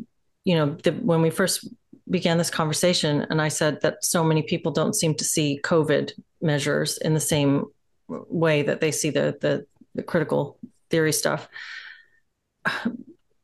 [0.47, 1.69] you know, the, when we first
[2.09, 6.13] began this conversation, and I said that so many people don't seem to see COVID
[6.41, 7.65] measures in the same
[8.09, 9.67] way that they see the the,
[9.97, 11.49] the critical theory stuff.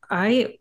[0.09, 0.55] I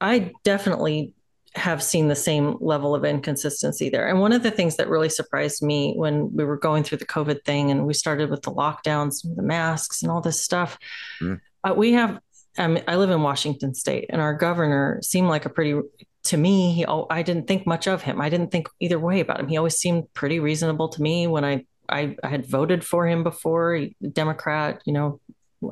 [0.00, 1.14] I definitely
[1.54, 4.08] have seen the same level of inconsistency there.
[4.08, 7.06] And one of the things that really surprised me when we were going through the
[7.06, 10.78] COVID thing and we started with the lockdowns, the masks, and all this stuff,
[11.20, 11.40] mm.
[11.64, 12.20] uh, we have
[12.58, 15.80] um, I live in Washington State, and our governor seemed like a pretty.
[16.24, 18.20] To me, he, oh, I didn't think much of him.
[18.20, 19.48] I didn't think either way about him.
[19.48, 23.22] He always seemed pretty reasonable to me when I I, I had voted for him
[23.22, 25.20] before, Democrat, you know,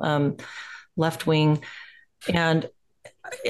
[0.01, 0.37] um,
[0.97, 1.63] left wing,
[2.33, 2.69] and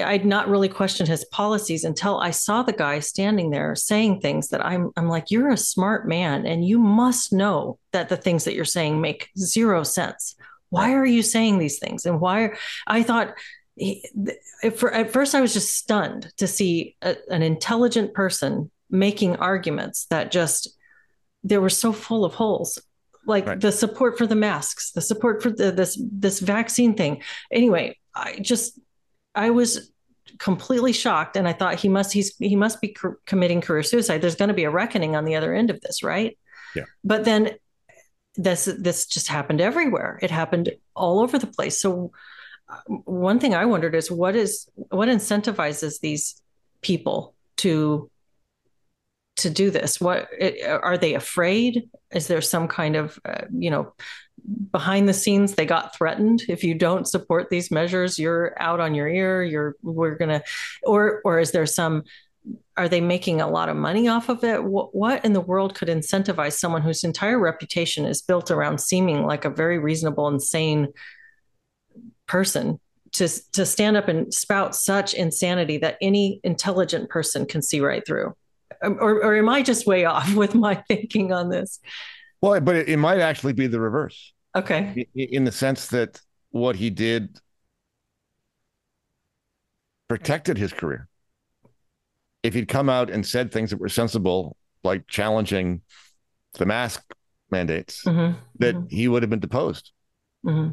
[0.03, 4.49] I'd not really questioned his policies until I saw the guy standing there saying things
[4.49, 8.45] that I'm I'm like, you're a smart man and you must know that the things
[8.45, 10.37] that you're saying make zero sense.
[10.70, 12.07] Why are you saying these things?
[12.07, 12.55] And why
[12.87, 13.35] i thought
[14.76, 20.07] for, at first i was just stunned to see a, an intelligent person making arguments
[20.07, 20.76] that just
[21.45, 22.79] they were so full of holes.
[23.24, 23.61] Like right.
[23.61, 27.22] the support for the masks the support for the, this this vaccine thing.
[27.53, 28.79] Anyway i just
[29.39, 29.93] i was
[30.39, 34.36] completely shocked and i thought he must he's he must be committing career suicide there's
[34.36, 36.39] going to be a reckoning on the other end of this right
[36.74, 37.51] yeah but then
[38.39, 40.18] this this just happened everywhere.
[40.22, 41.78] It happened all over the place.
[41.80, 42.12] So
[42.86, 46.41] one thing I wondered is what is what incentivizes these
[46.80, 48.09] people to
[49.39, 50.01] to do this?
[50.01, 50.28] What
[50.66, 51.91] are they afraid?
[52.12, 53.93] Is there some kind of uh, you know
[54.70, 58.95] behind the scenes they got threatened if you don't support these measures you're out on
[58.95, 60.43] your ear you're we're gonna
[60.82, 62.05] or or is there some
[62.76, 64.62] are they making a lot of money off of it?
[64.62, 69.24] What, what, in the world could incentivize someone whose entire reputation is built around seeming
[69.24, 70.89] like a very reasonable, and sane
[72.26, 72.78] person
[73.12, 78.07] to to stand up and spout such insanity that any intelligent person can see right
[78.07, 78.34] through?
[78.82, 81.80] Um, or, or am I just way off with my thinking on this?
[82.41, 84.32] Well, but it, it might actually be the reverse.
[84.57, 85.07] Okay.
[85.14, 86.20] In, in the sense that
[86.51, 87.39] what he did
[90.09, 91.09] protected his career
[92.43, 95.82] if he'd come out and said things that were sensible, like challenging
[96.55, 97.03] the mask
[97.51, 98.39] mandates, mm-hmm.
[98.59, 98.86] that mm-hmm.
[98.89, 99.93] he would have been deposed.
[100.45, 100.70] Mm-hmm.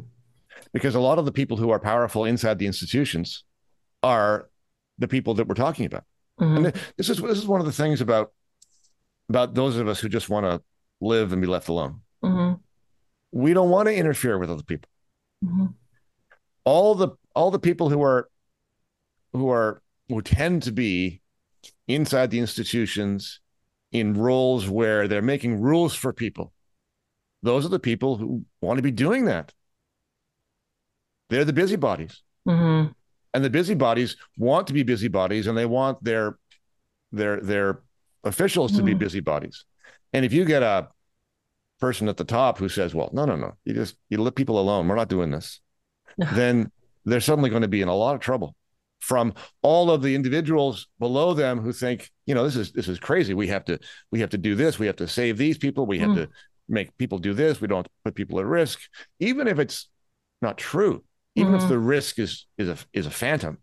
[0.72, 3.44] Because a lot of the people who are powerful inside the institutions
[4.02, 4.48] are
[4.98, 6.04] the people that we're talking about.
[6.38, 6.78] And mm-hmm.
[6.96, 8.32] this is this is one of the things about
[9.28, 10.62] about those of us who just want to
[11.00, 12.00] live and be left alone.
[12.22, 12.54] Mm-hmm.
[13.32, 14.88] We don't want to interfere with other people.
[15.44, 15.66] Mm-hmm.
[16.64, 18.28] All the all the people who are
[19.32, 21.20] who are who tend to be
[21.88, 23.40] inside the institutions
[23.92, 26.52] in roles where they're making rules for people.
[27.42, 29.52] Those are the people who want to be doing that.
[31.28, 32.22] They're the busybodies.
[32.48, 32.92] Mm-hmm.
[33.34, 36.38] And the busybodies want to be busybodies and they want their
[37.12, 37.82] their their
[38.24, 38.78] officials mm-hmm.
[38.78, 39.00] to be mm-hmm.
[39.00, 39.64] busybodies.
[40.16, 40.88] And if you get a
[41.78, 44.58] person at the top who says, "Well, no, no, no, you just you let people
[44.58, 44.88] alone.
[44.88, 45.60] We're not doing this,"
[46.16, 46.72] then
[47.04, 48.56] they're suddenly going to be in a lot of trouble
[49.00, 52.98] from all of the individuals below them who think, you know, this is this is
[52.98, 53.34] crazy.
[53.34, 53.78] We have to
[54.10, 54.78] we have to do this.
[54.78, 55.84] We have to save these people.
[55.84, 56.14] We have mm.
[56.14, 56.28] to
[56.66, 57.60] make people do this.
[57.60, 58.80] We don't put people at risk,
[59.20, 59.90] even if it's
[60.40, 61.04] not true.
[61.34, 61.62] Even mm-hmm.
[61.62, 63.58] if the risk is is a is a phantom,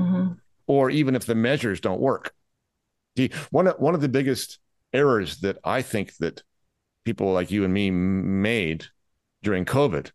[0.00, 0.32] mm-hmm.
[0.66, 2.32] or even if the measures don't work.
[3.18, 4.58] See, one one of the biggest
[4.92, 6.42] errors that I think that
[7.04, 8.86] people like you and me made
[9.42, 10.10] during COVID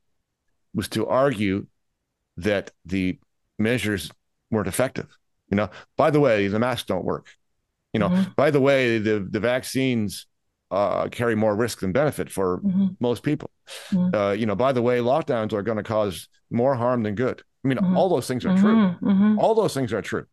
[0.73, 1.67] was to argue
[2.37, 3.19] that the
[3.59, 4.11] measures
[4.51, 5.07] weren't effective.
[5.49, 7.27] You know, by the way, the masks don't work.
[7.93, 8.31] You know, mm-hmm.
[8.35, 10.25] by the way, the the vaccines
[10.71, 12.87] uh, carry more risk than benefit for mm-hmm.
[12.99, 13.51] most people.
[13.91, 14.15] Mm-hmm.
[14.15, 17.43] Uh, you know, by the way, lockdowns are going to cause more harm than good.
[17.63, 17.95] I mean, mm-hmm.
[17.95, 18.75] all those things are true.
[18.75, 19.09] Mm-hmm.
[19.09, 19.39] Mm-hmm.
[19.39, 20.25] All those things are true.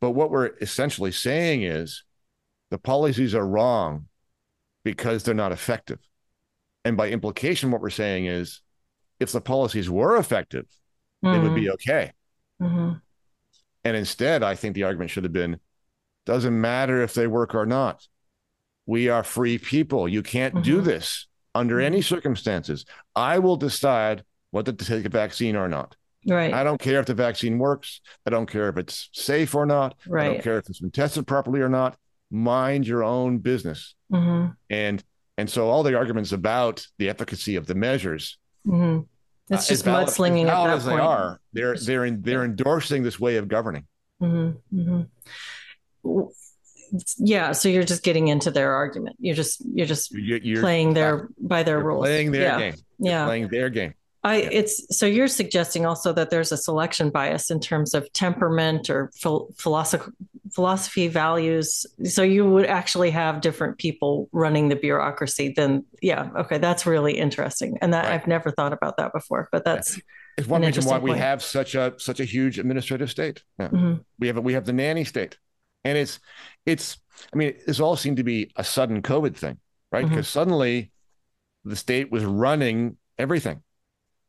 [0.00, 2.04] But what we're essentially saying is
[2.70, 4.06] the policies are wrong
[4.84, 5.98] because they're not effective.
[6.84, 8.62] And by implication, what we're saying is
[9.20, 10.66] if the policies were effective,
[11.24, 11.32] mm-hmm.
[11.32, 11.72] they would be mm-hmm.
[11.72, 12.12] okay.
[12.62, 12.92] Mm-hmm.
[13.84, 15.58] And instead, I think the argument should have been
[16.26, 18.06] doesn't matter if they work or not.
[18.86, 20.08] We are free people.
[20.08, 20.62] You can't mm-hmm.
[20.62, 22.14] do this under any mm-hmm.
[22.14, 22.84] circumstances.
[23.16, 25.96] I will decide whether to take a vaccine or not.
[26.26, 26.52] Right.
[26.52, 28.00] I don't care if the vaccine works.
[28.26, 29.96] I don't care if it's safe or not.
[30.06, 30.24] Right.
[30.24, 31.96] I don't care if it's been tested properly or not
[32.30, 33.94] mind your own business.
[34.12, 34.52] Mm-hmm.
[34.70, 35.04] And
[35.36, 39.04] and so all the arguments about the efficacy of the measures, mm-hmm.
[39.54, 41.40] it's uh, just valid, mudslinging as, valid as they are.
[41.52, 43.86] They're they're they're endorsing this way of governing.
[44.20, 44.80] Mm-hmm.
[44.80, 45.02] mm-hmm.
[47.18, 49.16] Yeah, so you're just getting into their argument.
[49.20, 52.02] You're just you're just you're, you're playing their by their rules.
[52.02, 52.58] Playing their yeah.
[52.58, 52.74] game.
[52.98, 53.94] You're yeah, playing their game.
[54.24, 58.90] I it's so you're suggesting also that there's a selection bias in terms of temperament
[58.90, 59.10] or
[59.56, 60.10] philosophy
[60.52, 61.86] philosophy values.
[62.04, 67.18] So you would actually have different people running the bureaucracy than yeah, okay, that's really
[67.18, 67.78] interesting.
[67.80, 68.14] And that right.
[68.14, 70.00] I've never thought about that before, but that's
[70.36, 71.14] it's one reason why point.
[71.14, 73.42] we have such a such a huge administrative state.
[73.58, 73.68] Yeah.
[73.68, 73.94] Mm-hmm.
[74.18, 75.38] We have we have the nanny state.
[75.84, 76.20] And it's
[76.66, 76.98] it's
[77.32, 79.58] I mean, this all seemed to be a sudden COVID thing,
[79.90, 80.08] right?
[80.08, 80.38] Because mm-hmm.
[80.38, 80.92] suddenly
[81.64, 83.62] the state was running everything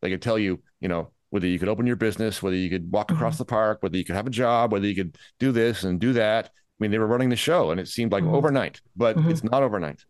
[0.02, 2.92] they could tell you, you know, whether you could open your business, whether you could
[2.92, 3.42] walk across mm-hmm.
[3.42, 6.14] the park, whether you could have a job, whether you could do this and do
[6.14, 6.46] that.
[6.48, 8.36] I mean, they were running the show and it seemed like mm-hmm.
[8.36, 9.30] overnight, but mm-hmm.
[9.30, 10.04] it's not overnight.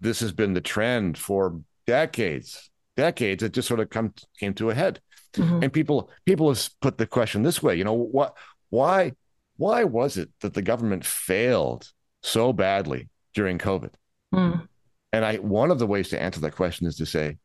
[0.00, 3.42] This has been the trend for decades, decades.
[3.42, 5.00] It just sort of come came to a head.
[5.34, 5.62] Mm-hmm.
[5.64, 8.36] And people people have put the question this way, you know, what
[8.70, 9.12] why
[9.56, 11.90] why was it that the government failed
[12.22, 13.92] so badly during COVID?
[14.34, 14.66] Mm.
[15.12, 17.36] And I one of the ways to answer that question is to say,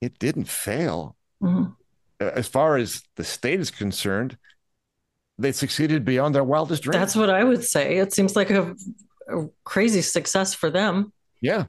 [0.00, 1.16] it didn't fail.
[1.42, 1.72] Mm-hmm.
[2.28, 4.36] As far as the state is concerned,
[5.38, 6.98] they succeeded beyond their wildest dreams.
[6.98, 7.96] That's what I would say.
[7.96, 8.74] It seems like a,
[9.28, 11.12] a crazy success for them.
[11.40, 11.64] Yeah.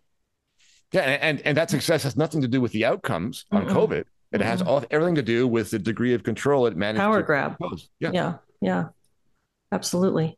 [0.91, 1.01] Yeah.
[1.01, 4.03] And, and that success has nothing to do with the outcomes on mm COVID.
[4.31, 7.21] It mm has all, everything to do with the degree of control it managed Power
[7.21, 7.55] grab.
[7.99, 8.11] Yeah.
[8.13, 8.33] Yeah.
[8.61, 8.85] Yeah.
[9.71, 10.37] Absolutely.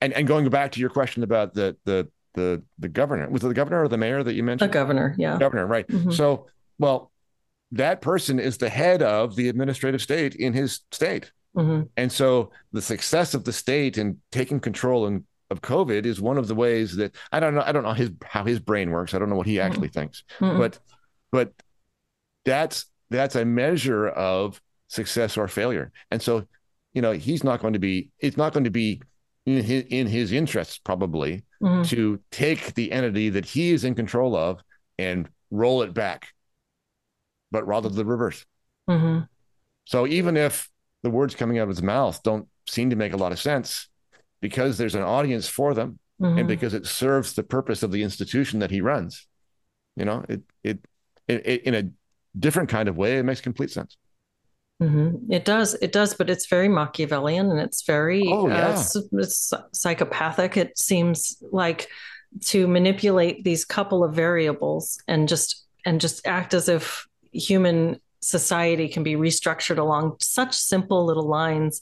[0.00, 3.48] And and going back to your question about the the the the governor was it
[3.48, 4.70] the governor or the mayor that you mentioned?
[4.70, 5.38] The governor, yeah.
[5.38, 5.86] Governor, right.
[5.86, 6.10] Mm-hmm.
[6.10, 6.46] So
[6.78, 7.10] well,
[7.72, 11.32] that person is the head of the administrative state in his state.
[11.56, 11.82] Mm-hmm.
[11.96, 16.38] And so the success of the state in taking control in, of COVID is one
[16.38, 17.62] of the ways that I don't know.
[17.64, 19.14] I don't know his how his brain works.
[19.14, 20.00] I don't know what he actually mm-hmm.
[20.00, 20.58] thinks, mm-hmm.
[20.58, 20.78] but
[21.32, 21.52] but
[22.44, 25.92] that's that's a measure of success or failure.
[26.10, 26.46] And so,
[26.94, 28.10] you know, he's not going to be.
[28.18, 29.00] It's not going to be
[29.46, 31.82] in his, in his interests probably mm-hmm.
[31.84, 34.60] to take the entity that he is in control of
[34.98, 36.28] and roll it back
[37.56, 38.44] but rather the reverse.
[38.86, 39.20] Mm-hmm.
[39.86, 40.68] So even if
[41.02, 43.88] the words coming out of his mouth don't seem to make a lot of sense,
[44.42, 46.40] because there's an audience for them mm-hmm.
[46.40, 49.26] and because it serves the purpose of the institution that he runs,
[49.96, 50.84] you know, it, it,
[51.26, 51.88] it, it in a
[52.38, 53.96] different kind of way, it makes complete sense.
[54.82, 55.32] Mm-hmm.
[55.32, 55.72] It does.
[55.80, 58.68] It does, but it's very Machiavellian and it's very oh, yeah.
[58.68, 60.58] uh, it's, it's psychopathic.
[60.58, 61.88] It seems like
[62.48, 67.05] to manipulate these couple of variables and just and just act as if
[67.36, 71.80] human society can be restructured along such simple little lines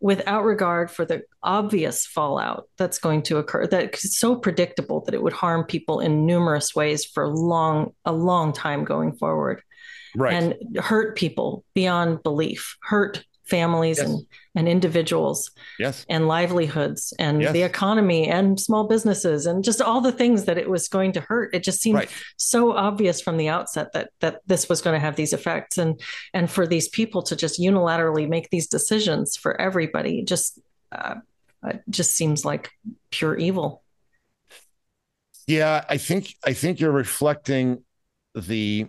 [0.00, 5.22] without regard for the obvious fallout that's going to occur that's so predictable that it
[5.22, 9.62] would harm people in numerous ways for long a long time going forward
[10.16, 10.34] right.
[10.34, 14.08] and hurt people beyond belief hurt families yes.
[14.08, 16.04] and, and individuals yes.
[16.08, 17.52] and livelihoods and yes.
[17.52, 21.20] the economy and small businesses and just all the things that it was going to
[21.20, 22.10] hurt it just seemed right.
[22.36, 26.00] so obvious from the outset that that this was going to have these effects and
[26.34, 30.60] and for these people to just unilaterally make these decisions for everybody just
[30.92, 31.14] uh,
[31.88, 32.70] just seems like
[33.10, 33.82] pure evil
[35.46, 37.82] yeah i think i think you're reflecting
[38.34, 38.86] the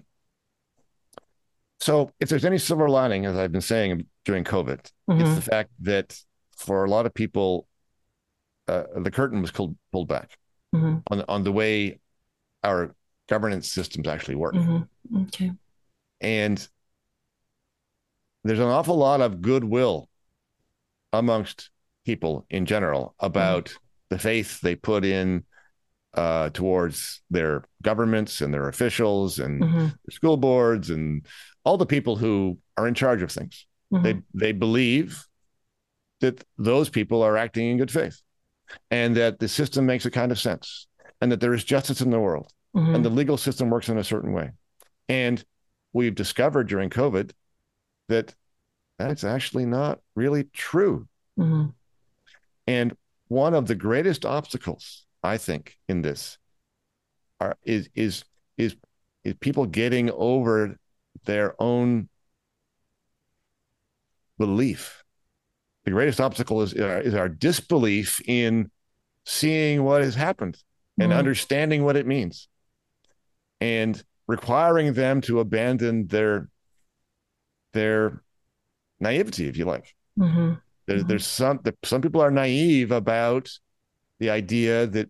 [1.79, 4.79] so if there's any silver lining as i've been saying during COVID.
[5.09, 5.21] Mm-hmm.
[5.21, 6.17] It's the fact that
[6.57, 7.67] for a lot of people,
[8.67, 10.37] uh, the curtain was pulled, pulled back
[10.73, 10.97] mm-hmm.
[11.11, 11.99] on on the way
[12.63, 12.95] our
[13.27, 14.55] governance systems actually work.
[14.55, 15.23] Mm-hmm.
[15.23, 15.51] Okay.
[16.21, 16.65] And
[18.43, 20.09] there's an awful lot of goodwill
[21.11, 21.69] amongst
[22.05, 23.77] people in general about mm-hmm.
[24.09, 25.43] the faith they put in
[26.13, 29.79] uh, towards their governments and their officials and mm-hmm.
[29.79, 31.25] their school boards and
[31.63, 33.65] all the people who are in charge of things.
[33.93, 34.03] Mm-hmm.
[34.03, 35.25] They they believe
[36.21, 38.21] that those people are acting in good faith
[38.89, 40.87] and that the system makes a kind of sense
[41.21, 42.95] and that there is justice in the world mm-hmm.
[42.95, 44.51] and the legal system works in a certain way.
[45.09, 45.43] And
[45.91, 47.31] we've discovered during COVID
[48.09, 48.33] that
[48.97, 51.07] that's actually not really true.
[51.37, 51.69] Mm-hmm.
[52.67, 52.95] And
[53.27, 56.37] one of the greatest obstacles, I think, in this
[57.39, 58.23] are is is
[58.57, 58.75] is
[59.23, 60.77] is people getting over
[61.25, 62.09] their own
[64.45, 65.03] belief.
[65.85, 68.69] The greatest obstacle is, uh, is our disbelief in
[69.25, 70.57] seeing what has happened
[70.99, 71.19] and mm-hmm.
[71.19, 72.49] understanding what it means
[73.61, 76.49] and requiring them to abandon their
[77.71, 78.21] their
[78.99, 80.53] naivety if you like mm-hmm.
[80.85, 81.07] There, mm-hmm.
[81.07, 83.49] there's some some people are naive about
[84.19, 85.09] the idea that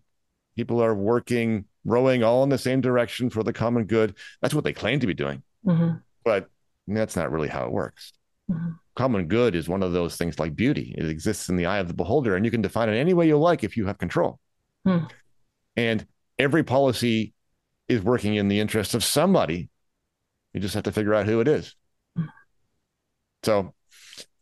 [0.56, 4.64] people are working rowing all in the same direction for the common good that's what
[4.64, 5.98] they claim to be doing mm-hmm.
[6.24, 6.50] but
[6.88, 8.14] that's not really how it works
[8.50, 10.94] mm-hmm common good is one of those things like beauty.
[10.98, 13.28] It exists in the eye of the beholder, and you can define it any way
[13.28, 14.40] you like if you have control.
[14.86, 15.06] Hmm.
[15.76, 16.06] And
[16.38, 17.34] every policy
[17.88, 19.70] is working in the interest of somebody.
[20.54, 21.76] You just have to figure out who it is.
[22.16, 22.26] Hmm.
[23.44, 23.74] So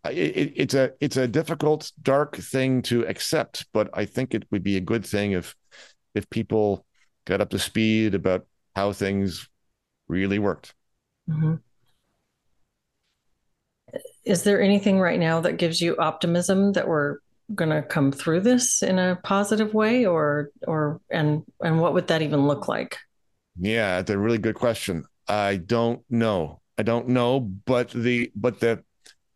[0.05, 4.63] it, it's a it's a difficult, dark thing to accept, but I think it would
[4.63, 5.55] be a good thing if
[6.13, 6.85] if people
[7.25, 8.45] got up to speed about
[8.75, 9.47] how things
[10.07, 10.73] really worked.
[11.29, 11.55] Mm-hmm
[14.23, 17.17] is there anything right now that gives you optimism that we're
[17.55, 22.07] going to come through this in a positive way or or and and what would
[22.07, 22.97] that even look like?
[23.59, 25.05] Yeah it's a really good question.
[25.27, 26.61] I don't know.
[26.77, 28.83] I don't know but the but the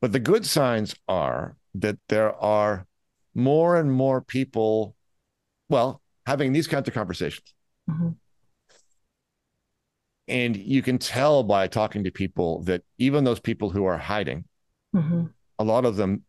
[0.01, 2.86] but the good signs are that there are
[3.33, 4.95] more and more people
[5.67, 7.53] well having these kinds of conversations.
[7.89, 8.09] Mm-hmm.
[10.27, 14.43] and you can tell by talking to people that even those people who are hiding
[14.95, 15.25] mm-hmm.
[15.59, 16.23] a lot of them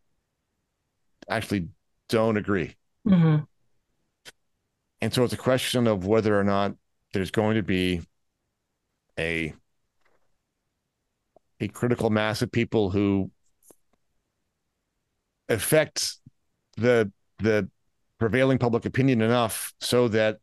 [1.29, 1.69] actually
[2.09, 2.75] don't agree.
[3.07, 3.45] Mm-hmm.
[5.01, 6.75] And so it's a question of whether or not
[7.13, 8.03] there's going to be
[9.19, 9.55] a
[11.61, 13.31] a critical mass of people who
[15.49, 16.17] affect
[16.77, 17.69] the the
[18.19, 20.39] prevailing public opinion enough so that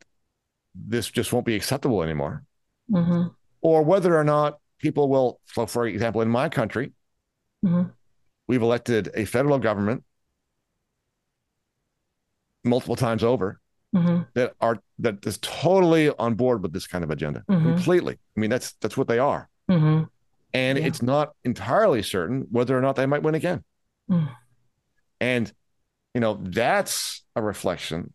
[0.74, 2.43] this just won't be acceptable anymore
[2.89, 3.28] mm-hmm.
[3.61, 6.91] or whether or not people will so for example in my country
[7.63, 7.89] mm-hmm
[8.48, 10.04] we've elected a federal government
[12.64, 13.60] multiple times over
[13.96, 14.24] mm-hmm.
[14.34, 17.74] that are that is totally on board with this kind of agenda mm-hmm.
[17.74, 18.14] completely.
[18.14, 20.04] I mean, that's that's what they are, mm-hmm.
[20.54, 20.86] and yeah.
[20.86, 23.64] it's not entirely certain whether or not they might win again.
[24.10, 24.30] Mm.
[25.20, 25.54] And
[26.14, 28.14] you know, that's a reflection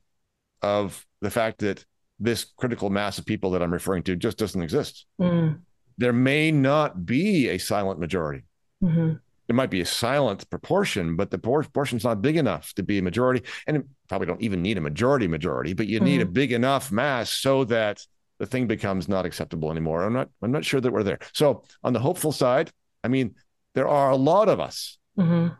[0.62, 1.84] of the fact that
[2.20, 5.06] this critical mass of people that I'm referring to just doesn't exist.
[5.20, 5.60] Mm.
[5.98, 8.42] There may not be a silent majority.
[8.82, 9.14] Mm-hmm
[9.48, 13.02] there might be a silent proportion, but the proportion's not big enough to be a
[13.02, 13.42] majority.
[13.66, 16.04] And probably don't even need a majority majority, but you mm-hmm.
[16.04, 16.34] need a mm-hmm.
[16.34, 18.06] big enough mass so that
[18.38, 20.04] the thing becomes not acceptable anymore.
[20.04, 21.18] I'm not I'm not sure that we're there.
[21.32, 22.70] So on the hopeful side,
[23.02, 23.34] I mean,
[23.74, 24.98] there are a lot of us.
[25.18, 25.54] Mm-hmm.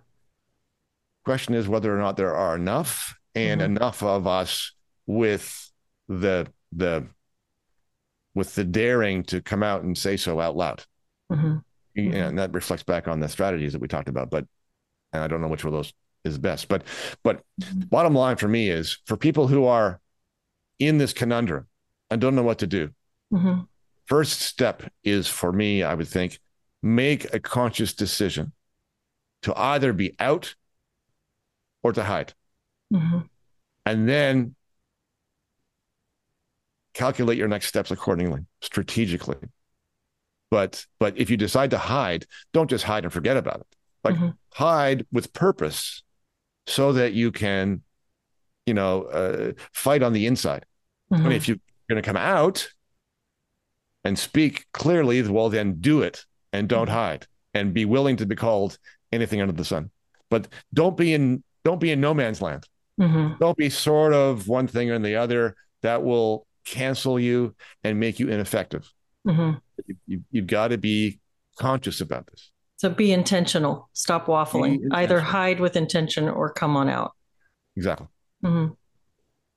[1.25, 3.77] Question is whether or not there are enough and mm-hmm.
[3.77, 4.73] enough of us
[5.07, 5.73] with
[6.09, 7.07] the the
[8.35, 10.85] with the daring to come out and say so out loud.
[11.33, 11.57] Mm-hmm
[11.99, 12.15] mm-hmm.
[12.15, 14.31] and that reflects back on the strategies that we talked about.
[14.31, 14.47] But
[15.13, 15.93] and I don't know which of those
[16.25, 16.69] is best.
[16.69, 16.85] But
[17.23, 20.01] but bottom line for me is for people who are
[20.79, 21.67] in this conundrum
[22.11, 22.91] and don't know what to do.
[23.33, 23.61] Mm-hmm.
[24.07, 26.39] First step is for me, I would think,
[26.83, 28.53] make a conscious decision
[29.43, 30.55] to either be out
[31.83, 32.33] or to hide.
[32.93, 33.21] Mm-hmm.
[33.85, 34.55] And then
[36.95, 39.37] calculate your next steps accordingly, strategically.
[40.51, 43.67] But but if you decide to hide, don't just hide and forget about it.
[44.05, 44.31] Like mm-hmm.
[44.53, 46.03] hide with purpose
[46.67, 47.83] so that you can,
[48.67, 50.65] you know, uh, fight on the inside.
[51.13, 51.25] Mm-hmm.
[51.25, 52.69] And if you're going to come out
[54.05, 56.95] and speak clearly, well, then do it and don't mm-hmm.
[56.95, 58.79] hide and be willing to be called
[59.13, 59.91] anything under the sun.
[60.31, 62.67] But don't be in don't be in no man's land.
[63.01, 63.35] Mm-hmm.
[63.39, 65.57] Don't be sort of one thing or the other.
[65.83, 68.91] That will cancel you and make you ineffective.
[69.29, 69.59] Mm-hmm.
[70.07, 71.21] You, have got to be
[71.59, 72.51] conscious about this.
[72.77, 73.91] So be intentional.
[73.93, 74.75] Stop waffling.
[74.75, 74.99] Intentional.
[74.99, 77.13] Either hide with intention or come on out.
[77.77, 78.07] Exactly.
[78.45, 78.73] Mm-hmm.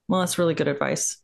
[0.08, 1.18] Well, that's really good advice.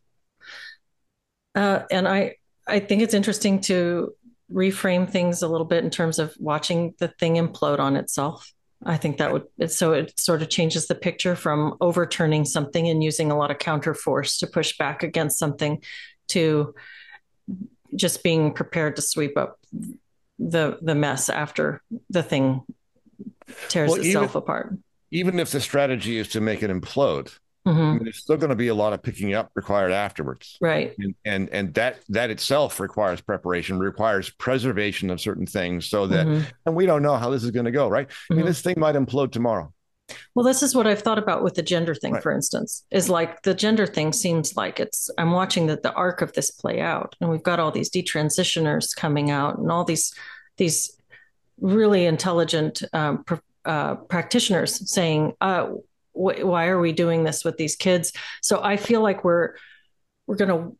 [1.54, 2.36] Uh, and I,
[2.66, 4.14] I think it's interesting to
[4.52, 8.52] reframe things a little bit in terms of watching the thing implode on itself.
[8.84, 13.02] I think that would so it sort of changes the picture from overturning something and
[13.02, 15.82] using a lot of counter force to push back against something
[16.28, 16.74] to
[17.94, 19.58] just being prepared to sweep up
[20.38, 22.62] the the mess after the thing
[23.68, 24.78] tears well, itself even, apart.
[25.10, 27.32] Even if the strategy is to make it implode,
[27.68, 27.80] Mm-hmm.
[27.80, 30.94] I mean, there's still going to be a lot of picking up required afterwards, right?
[30.98, 36.26] And, and and, that that itself requires preparation, requires preservation of certain things, so that
[36.26, 36.44] mm-hmm.
[36.64, 38.08] and we don't know how this is going to go, right?
[38.08, 38.32] Mm-hmm.
[38.32, 38.48] I mean, mm-hmm.
[38.48, 39.72] this thing might implode tomorrow.
[40.34, 42.22] Well, this is what I've thought about with the gender thing, right.
[42.22, 46.22] for instance, is like the gender thing seems like it's I'm watching that the arc
[46.22, 50.14] of this play out, and we've got all these detransitioners coming out, and all these
[50.56, 50.90] these
[51.60, 53.34] really intelligent um, pr-
[53.64, 55.68] uh, practitioners saying, uh,
[56.12, 58.12] why are we doing this with these kids?
[58.42, 59.54] So I feel like we're
[60.26, 60.76] we're going to.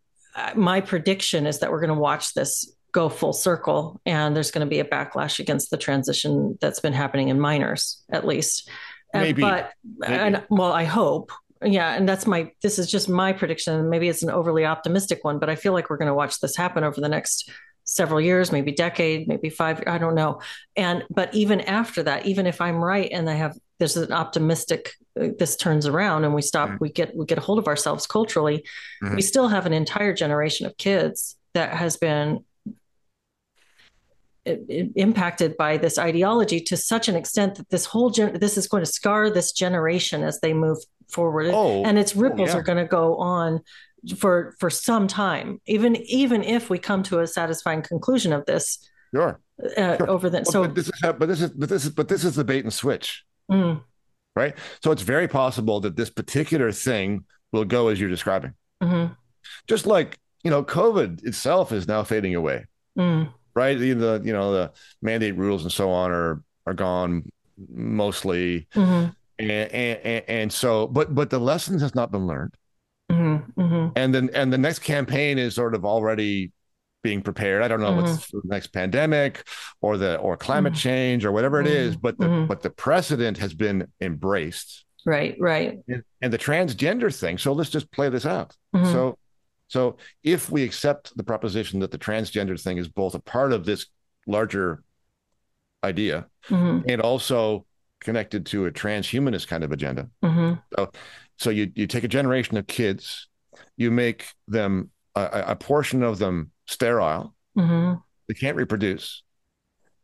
[0.55, 4.67] My prediction is that we're going to watch this go full circle, and there's going
[4.67, 8.69] to be a backlash against the transition that's been happening in minors, at least.
[9.15, 9.43] Uh, Maybe.
[9.43, 10.15] but Maybe.
[10.15, 11.33] and well, I hope.
[11.63, 12.53] Yeah, and that's my.
[12.63, 13.91] This is just my prediction.
[13.91, 16.57] Maybe it's an overly optimistic one, but I feel like we're going to watch this
[16.57, 17.51] happen over the next
[17.89, 20.41] several years, maybe decade, maybe five, I don't know.
[20.77, 24.93] And but even after that, even if I'm right and I have there's an optimistic
[25.21, 26.79] uh, this turns around and we stop mm-hmm.
[26.81, 28.65] we get we get a hold of ourselves culturally
[29.03, 29.17] mm-hmm.
[29.17, 32.45] we still have an entire generation of kids that has been
[34.45, 38.83] impacted by this ideology to such an extent that this whole gen- this is going
[38.83, 40.79] to scar this generation as they move
[41.09, 42.59] forward oh, and its ripples oh, yeah.
[42.59, 43.61] are going to go on
[44.17, 48.79] for for some time even even if we come to a satisfying conclusion of this
[49.15, 49.41] sure,
[49.77, 50.09] uh, sure.
[50.09, 52.35] over that so but this is but this is but this is but this is
[52.37, 53.83] the bait and switch Mm.
[54.37, 54.55] Right.
[54.83, 58.55] So it's very possible that this particular thing will go as you're describing.
[58.83, 59.13] Mm-hmm.
[59.67, 62.67] Just like, you know, COVID itself is now fading away.
[62.97, 63.33] Mm.
[63.59, 63.77] Right.
[63.77, 67.29] The, the, you know, the mandate rules and so on are, are gone
[67.75, 68.69] mostly.
[68.75, 69.11] Mm-hmm.
[69.41, 72.55] And, and, and, so, but, but the lessons has not been learned.
[73.11, 73.61] Mm-hmm.
[73.61, 73.89] mm-hmm.
[73.97, 76.53] And then, and the next campaign is sort of already
[77.03, 77.63] being prepared.
[77.63, 78.03] I don't know mm-hmm.
[78.03, 79.45] what's the next pandemic
[79.81, 80.81] or the or climate mm-hmm.
[80.81, 82.01] change or whatever it is, mm-hmm.
[82.03, 82.47] but the mm-hmm.
[82.47, 84.85] but the precedent has been embraced.
[85.07, 85.79] Right, right.
[85.89, 87.39] And, and the transgender thing.
[87.39, 88.55] So let's just play this out.
[88.75, 88.93] Mm-hmm.
[88.93, 89.19] So
[89.69, 93.65] so if we accept the proposition that the transgender thing is both a part of
[93.65, 93.87] this
[94.27, 94.83] larger
[95.85, 96.89] idea mm-hmm.
[96.89, 97.65] and also
[98.01, 100.09] connected to a transhumanist kind of agenda.
[100.77, 100.91] So
[101.39, 103.29] so you you take a generation of kids,
[103.77, 107.35] you make them a, a portion of them sterile.
[107.57, 107.95] Mm-hmm.
[108.29, 109.23] They can't reproduce.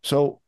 [0.03, 0.41] So,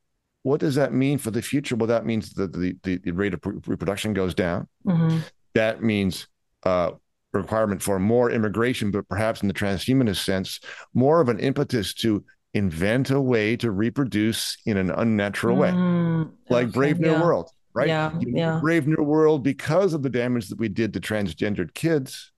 [0.42, 1.76] what does that mean for the future?
[1.76, 4.68] Well, that means that the, the, the rate of reproduction goes down.
[4.86, 5.18] Mm-hmm.
[5.54, 6.28] That means
[6.62, 6.92] uh,
[7.36, 10.60] requirement for more immigration, but perhaps in the transhumanist sense,
[10.94, 12.24] more of an impetus to
[12.54, 17.22] invent a way to reproduce in an unnatural way, mm, like Brave New yeah.
[17.22, 17.88] World, right?
[17.88, 18.58] Yeah, yeah.
[18.60, 22.32] Brave New World because of the damage that we did to transgendered kids.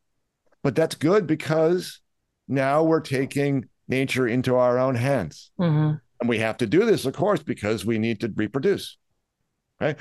[0.64, 2.00] But that's good because
[2.48, 5.50] now we're taking nature into our own hands.
[5.60, 5.96] Mm-hmm.
[6.20, 8.96] And we have to do this, of course, because we need to reproduce.
[9.80, 9.96] Right?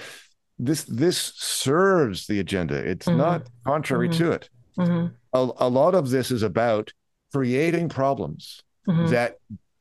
[0.57, 2.75] This this serves the agenda.
[2.75, 3.19] It's mm-hmm.
[3.19, 4.23] not contrary mm-hmm.
[4.23, 4.49] to it.
[4.77, 5.07] Mm-hmm.
[5.33, 6.93] A, a, lot of this is about
[7.33, 9.07] creating problems mm-hmm.
[9.07, 9.37] that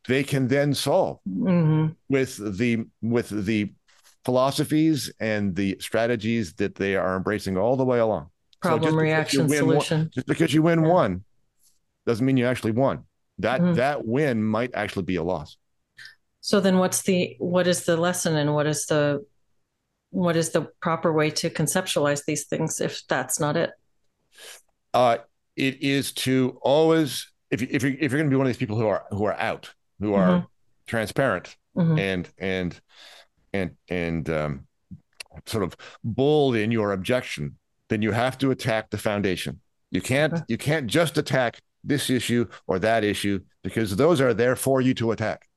[0.08, 1.92] they can then solve mm-hmm.
[2.08, 3.72] with the with the
[4.24, 8.28] philosophies and the strategies that they are embracing all the way along.
[8.60, 9.98] Problem so reaction solution.
[9.98, 10.90] One, just because you win yeah.
[10.90, 11.24] one
[12.06, 13.04] doesn't mean you actually won.
[13.38, 13.74] That mm-hmm.
[13.74, 15.56] that win might actually be a loss.
[16.40, 19.24] So then what's the what is the lesson and what is the
[20.10, 23.70] what is the proper way to conceptualize these things if that's not it?
[24.94, 25.18] Uh,
[25.56, 28.48] it is to always if you, if you're if you're going to be one of
[28.48, 30.46] these people who are who are out, who are mm-hmm.
[30.86, 31.98] transparent mm-hmm.
[31.98, 32.80] and and
[33.52, 34.66] and and um,
[35.46, 37.56] sort of bold in your objection,
[37.88, 39.60] then you have to attack the foundation.
[39.90, 40.42] You can't okay.
[40.48, 44.94] you can't just attack this issue or that issue because those are there for you
[44.94, 45.48] to attack.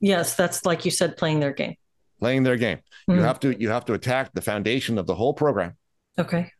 [0.00, 1.74] Yes, that's like you said, playing their game.
[2.20, 2.78] Playing their game.
[2.78, 3.18] Mm-hmm.
[3.18, 5.76] You have to you have to attack the foundation of the whole program.
[6.18, 6.50] Okay.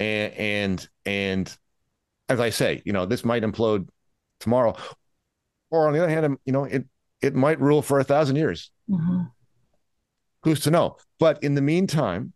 [0.00, 1.58] And and and
[2.28, 3.88] as I say, you know, this might implode
[4.40, 4.76] tomorrow,
[5.70, 6.84] or on the other hand, you know, it
[7.20, 8.70] it might rule for a thousand years.
[8.88, 9.22] Mm-hmm.
[10.44, 10.96] Who's to know?
[11.18, 12.32] But in the meantime,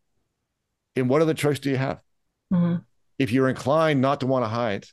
[0.96, 2.00] in what other choice do you have?
[2.52, 2.76] Mm-hmm.
[3.18, 4.86] If you're inclined not to want to hide,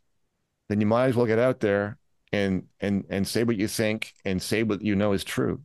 [0.67, 1.97] then you might as well get out there
[2.31, 5.61] and and and say what you think and say what you know is true,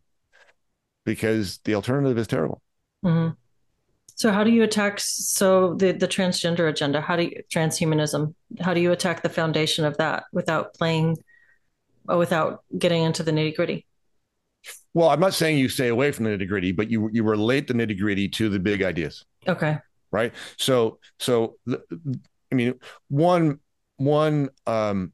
[1.04, 2.62] because the alternative is terrible.
[3.04, 3.34] Mm-hmm.
[4.16, 7.00] So how do you attack so the the transgender agenda?
[7.00, 8.34] How do you transhumanism?
[8.60, 11.16] How do you attack the foundation of that without playing,
[12.06, 13.86] without getting into the nitty gritty?
[14.94, 17.66] Well, I'm not saying you stay away from the nitty gritty, but you you relate
[17.66, 19.24] the nitty gritty to the big ideas.
[19.48, 19.78] Okay.
[20.12, 20.32] Right.
[20.58, 22.74] So so I mean
[23.08, 23.58] one
[23.96, 25.12] one um,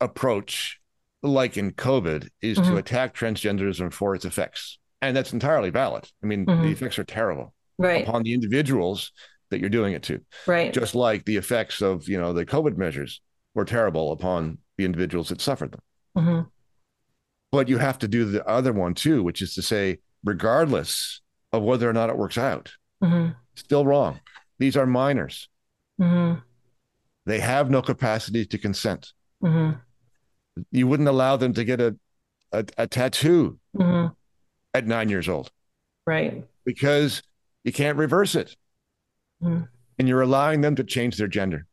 [0.00, 0.80] approach,
[1.20, 2.70] like in COVID, is mm-hmm.
[2.70, 6.08] to attack transgenderism for its effects, and that's entirely valid.
[6.22, 6.62] I mean, mm-hmm.
[6.62, 8.06] the effects are terrible right.
[8.06, 9.12] upon the individuals
[9.50, 10.20] that you're doing it to.
[10.46, 10.72] Right.
[10.72, 13.20] Just like the effects of you know the COVID measures
[13.54, 15.80] were terrible upon the individuals that suffered them.
[16.16, 16.48] Mm-hmm.
[17.52, 21.20] But you have to do the other one too, which is to say, regardless
[21.52, 22.72] of whether or not it works out,
[23.02, 23.32] mm-hmm.
[23.54, 24.20] still wrong.
[24.58, 25.48] These are minors.
[26.00, 26.40] Mm-hmm.
[27.24, 29.12] They have no capacity to consent.
[29.42, 29.78] Mm-hmm.
[30.70, 31.96] You wouldn't allow them to get a
[32.52, 34.12] a, a tattoo mm-hmm.
[34.74, 35.50] at nine years old,
[36.06, 36.44] right?
[36.64, 37.22] Because
[37.66, 38.56] you can't reverse it,
[39.42, 39.64] mm-hmm.
[39.98, 41.66] and you're allowing them to change their gender.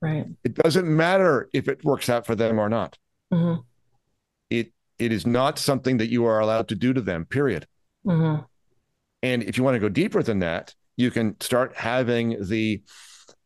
[0.00, 0.26] Right.
[0.44, 2.98] It doesn't matter if it works out for them or not.
[3.32, 3.62] Mm-hmm.
[4.50, 7.24] It it is not something that you are allowed to do to them.
[7.24, 7.66] Period.
[8.06, 8.42] Mm-hmm.
[9.22, 12.82] And if you want to go deeper than that, you can start having the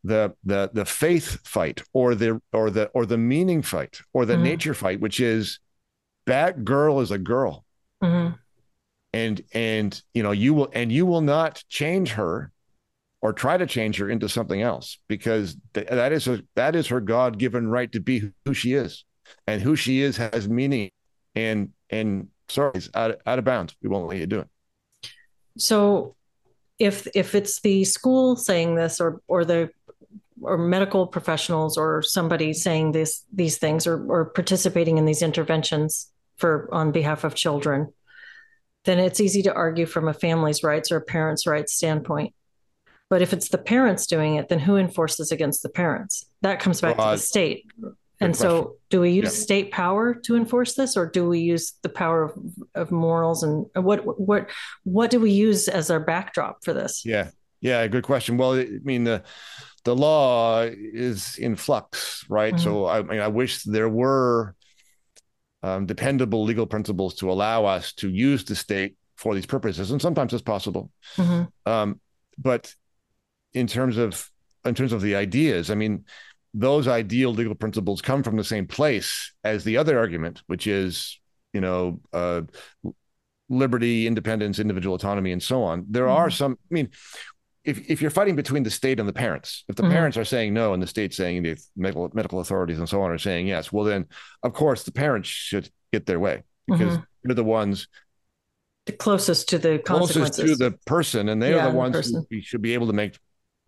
[0.03, 4.35] the the the faith fight or the or the or the meaning fight or the
[4.35, 4.43] mm-hmm.
[4.43, 5.61] nature fight, which is
[6.27, 7.65] that girl is a girl.
[8.03, 8.35] Mm-hmm.
[9.13, 12.51] And and you know you will and you will not change her
[13.21, 16.89] or try to change her into something else because th- that is a, that is
[16.89, 19.05] her God given right to be who she is,
[19.47, 20.91] and who she is has meaning,
[21.35, 23.77] and and sorry, it's out, out of bounds.
[23.83, 24.49] We won't let you do it.
[25.57, 26.17] So,
[26.79, 29.71] if if it's the school saying this or or the
[30.43, 36.11] or medical professionals or somebody saying this these things or, or participating in these interventions
[36.37, 37.93] for on behalf of children
[38.85, 42.35] then it's easy to argue from a family's rights or a parent's rights standpoint
[43.09, 46.81] but if it's the parents doing it then who enforces against the parents that comes
[46.81, 47.67] back well, to the state
[48.21, 48.51] and question.
[48.51, 49.31] so do we use yeah.
[49.31, 52.39] state power to enforce this or do we use the power of,
[52.75, 54.49] of morals and what what
[54.85, 57.31] what do we use as our backdrop for this yeah
[57.61, 59.23] yeah good question well i mean the
[59.85, 62.55] the law is in flux, right?
[62.55, 62.63] Mm-hmm.
[62.63, 64.55] So I mean, I wish there were
[65.63, 70.03] um, dependable legal principles to allow us to use the state for these purposes, and
[70.03, 70.91] sometimes it's possible.
[71.17, 71.71] Mm-hmm.
[71.71, 72.01] Um,
[72.39, 72.75] but
[73.55, 74.29] in terms of
[74.65, 76.05] in terms of the ideas, I mean,
[76.55, 81.21] those ideal legal principles come from the same place as the other argument, which is
[81.53, 82.43] you know uh,
[83.49, 85.87] liberty, independence, individual autonomy, and so on.
[85.89, 86.17] There mm-hmm.
[86.17, 86.53] are some.
[86.53, 86.91] I mean,
[87.65, 89.93] if, if you're fighting between the state and the parents, if the mm-hmm.
[89.93, 93.11] parents are saying no and the state saying the medical medical authorities and so on
[93.11, 94.07] are saying yes, well then
[94.43, 97.03] of course the parents should get their way because mm-hmm.
[97.25, 97.89] they're the ones
[98.87, 102.25] the closest to the closest to the person, and they yeah, are the ones the
[102.29, 103.19] who should be able to make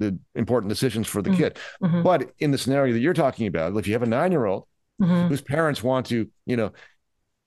[0.00, 1.38] the important decisions for the mm-hmm.
[1.38, 1.58] kid.
[1.82, 2.02] Mm-hmm.
[2.02, 4.64] But in the scenario that you're talking about, if you have a nine year old
[5.00, 5.28] mm-hmm.
[5.28, 6.72] whose parents want to, you know,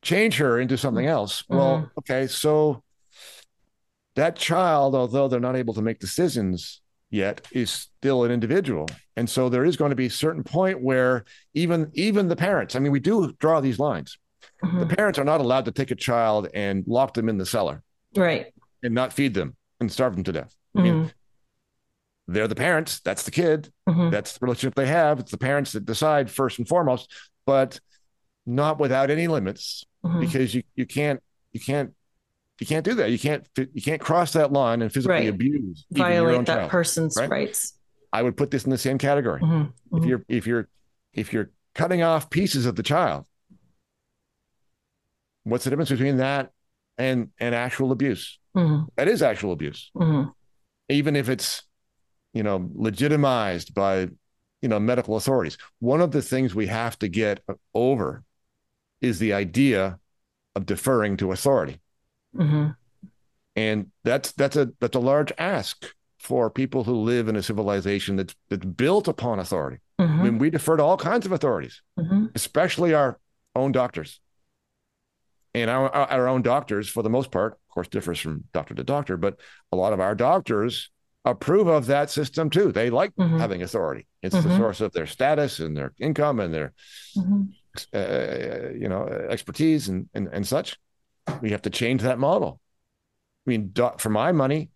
[0.02, 2.00] change her into something else, well, mm-hmm.
[2.00, 2.84] okay, so
[4.18, 8.88] that child, although they're not able to make decisions yet, is still an individual.
[9.16, 11.24] And so there is going to be a certain point where
[11.54, 14.18] even even the parents, I mean, we do draw these lines.
[14.64, 14.80] Mm-hmm.
[14.80, 17.84] The parents are not allowed to take a child and lock them in the cellar.
[18.16, 18.48] Right.
[18.82, 20.56] And not feed them and starve them to death.
[20.76, 20.80] Mm-hmm.
[20.80, 22.34] I mean, mm-hmm.
[22.34, 23.00] they're the parents.
[23.02, 23.72] That's the kid.
[23.88, 24.10] Mm-hmm.
[24.10, 25.20] That's the relationship they have.
[25.20, 27.14] It's the parents that decide first and foremost,
[27.46, 27.80] but
[28.48, 30.20] not without any limits mm-hmm.
[30.22, 31.22] because you, you can't
[31.54, 31.94] you can't
[32.60, 33.12] you can't do that.
[33.12, 35.30] You can't you can't cross that line and physically right.
[35.30, 37.30] abuse violate that child, person's right?
[37.30, 37.74] rights.
[38.12, 39.42] I would put this in the same category.
[39.42, 39.56] Mm-hmm.
[39.56, 39.98] Mm-hmm.
[39.98, 40.70] If you're if you're
[41.14, 43.26] if you're cutting off pieces of the child,
[45.44, 46.52] what's the difference between that
[46.98, 48.40] and and actual abuse.
[48.56, 48.86] Mm-hmm.
[48.96, 50.30] That is actual abuse, Mm-hmm.
[50.90, 51.64] even if it's
[52.34, 54.10] you know legitimized by
[54.62, 55.58] you know medical authorities.
[55.80, 57.42] One of the things we have to get
[57.74, 58.24] over
[59.02, 60.00] is the idea
[60.56, 61.80] of deferring to authority,
[62.38, 62.68] Mm-hmm.
[63.56, 65.86] and that's that's a that's a large ask
[66.20, 69.78] for people who live in a civilization that's that's built upon authority.
[70.00, 70.24] I Mm-hmm.
[70.24, 72.26] mean, we defer to all kinds of authorities, Mm-hmm.
[72.36, 73.20] especially our
[73.56, 74.20] own doctors.
[75.56, 78.84] And our, our own doctors, for the most part, of course, differs from doctor to
[78.84, 79.40] doctor, but
[79.72, 80.92] a lot of our doctors
[81.26, 82.72] approve of that system too.
[82.72, 83.40] They like Mhm.
[83.40, 84.06] having authority.
[84.22, 84.58] It's the Mhm.
[84.58, 86.74] source of their status and their income and their,
[87.18, 87.42] Mm-hmm.
[87.94, 90.78] uh, you know, expertise and, and and such.
[91.42, 92.60] We have to change that model.
[93.46, 94.70] I mean, doc, for my money,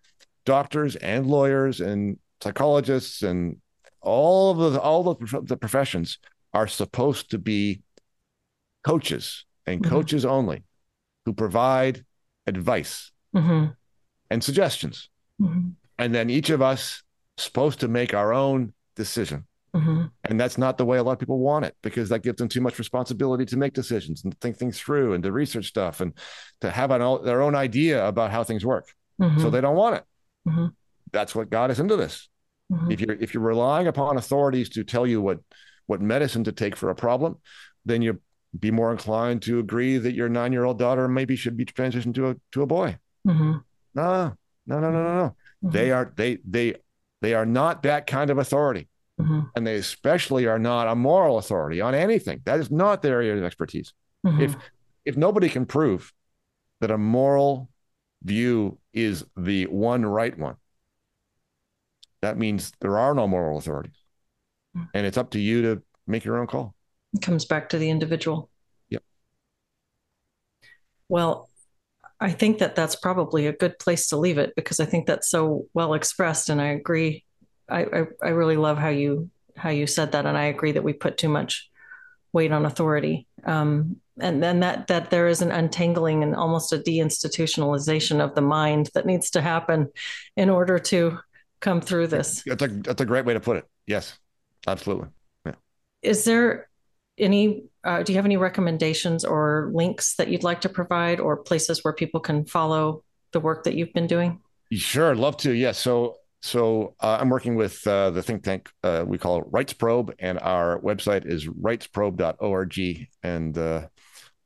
[0.46, 3.58] doctors and lawyers and psychologists and
[4.02, 6.18] all of the all of the, the professions
[6.54, 7.82] are supposed to be
[8.84, 9.90] coaches and Mhm.
[9.90, 10.64] coaches only
[11.26, 12.04] who provide
[12.48, 13.72] advice Mm-hmm.
[14.32, 15.10] and suggestions
[15.40, 15.70] Mm-hmm.
[16.00, 17.04] and then each of us
[17.38, 19.46] supposed to make our own decision
[19.76, 20.04] Mm-hmm.
[20.26, 22.50] and that's not the way a lot of people want it because that gives them
[22.50, 26.12] too much responsibility to make decisions and think things through and to research stuff and
[26.60, 28.88] to have an, their own idea about how things work
[29.22, 29.40] Mm-hmm.
[29.42, 30.04] so they don't want it
[30.48, 30.74] Mhm.
[31.14, 32.28] that's what got us into this
[32.72, 32.92] Mm-hmm.
[32.92, 35.40] if you're if you're relying upon authorities to tell you what
[35.88, 37.38] what medicine to take for a problem
[37.86, 38.18] then you'll
[38.60, 42.36] be more inclined to agree that your nine-year-old daughter maybe should be transitioned to a
[42.52, 43.54] to a boy Mm-hmm.
[43.96, 44.34] no
[44.68, 46.76] no no no no no they are they they
[47.22, 48.88] they are not that kind of authority
[49.22, 49.40] Mm-hmm.
[49.56, 53.38] and they especially are not a moral authority on anything that is not their area
[53.38, 53.94] of expertise
[54.26, 54.42] Mm-hmm.
[54.42, 54.56] if
[55.06, 56.14] if nobody can prove
[56.80, 57.70] that a moral
[58.24, 60.56] view is the one right one
[62.22, 63.96] that means there are no moral authorities
[64.78, 64.88] Mm.
[64.94, 66.74] and it's up to you to make your own call
[67.14, 68.50] It comes back to the individual.
[68.90, 69.04] Yep.
[71.10, 71.50] Well,
[72.20, 75.30] I think that that's probably a good place to leave it because I think that's
[75.30, 77.26] so well expressed, and I agree.
[77.72, 80.84] I I, I really love how you how you said that, and I agree that
[80.84, 81.70] we put too much
[82.34, 86.78] weight on authority, um, and then that that there is an untangling and almost a
[86.78, 89.90] deinstitutionalization of the mind that needs to happen
[90.36, 91.18] in order to
[91.60, 92.44] come through this.
[92.46, 94.18] that's a that's a great way to put it yes
[94.68, 95.08] absolutely
[95.46, 95.54] Yeah.
[96.02, 96.70] is there
[97.20, 101.38] any uh, do you have any recommendations or links that you'd like to provide or
[101.38, 104.40] places where people can follow the work that you've been doing
[104.74, 105.52] Sure, love to.
[105.52, 105.78] Yes.
[105.78, 110.14] So, so uh, I'm working with uh, the think tank uh, we call Rights Probe,
[110.20, 113.08] and our website is rightsprobe.org.
[113.24, 113.88] And uh,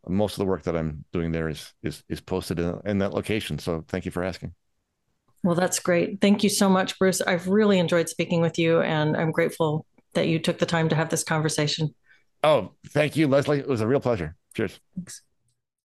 [0.08, 3.14] most of the work that I'm doing there is is is posted in, in that
[3.14, 3.58] location.
[3.60, 4.54] So, thank you for asking.
[5.44, 9.16] well that's great thank you so much bruce i've really enjoyed speaking with you and
[9.16, 11.94] i'm grateful that you took the time to have this conversation
[12.44, 13.58] Oh, thank you, Leslie.
[13.58, 14.36] It was a real pleasure.
[14.54, 14.80] Cheers.
[14.96, 15.24] Thanks.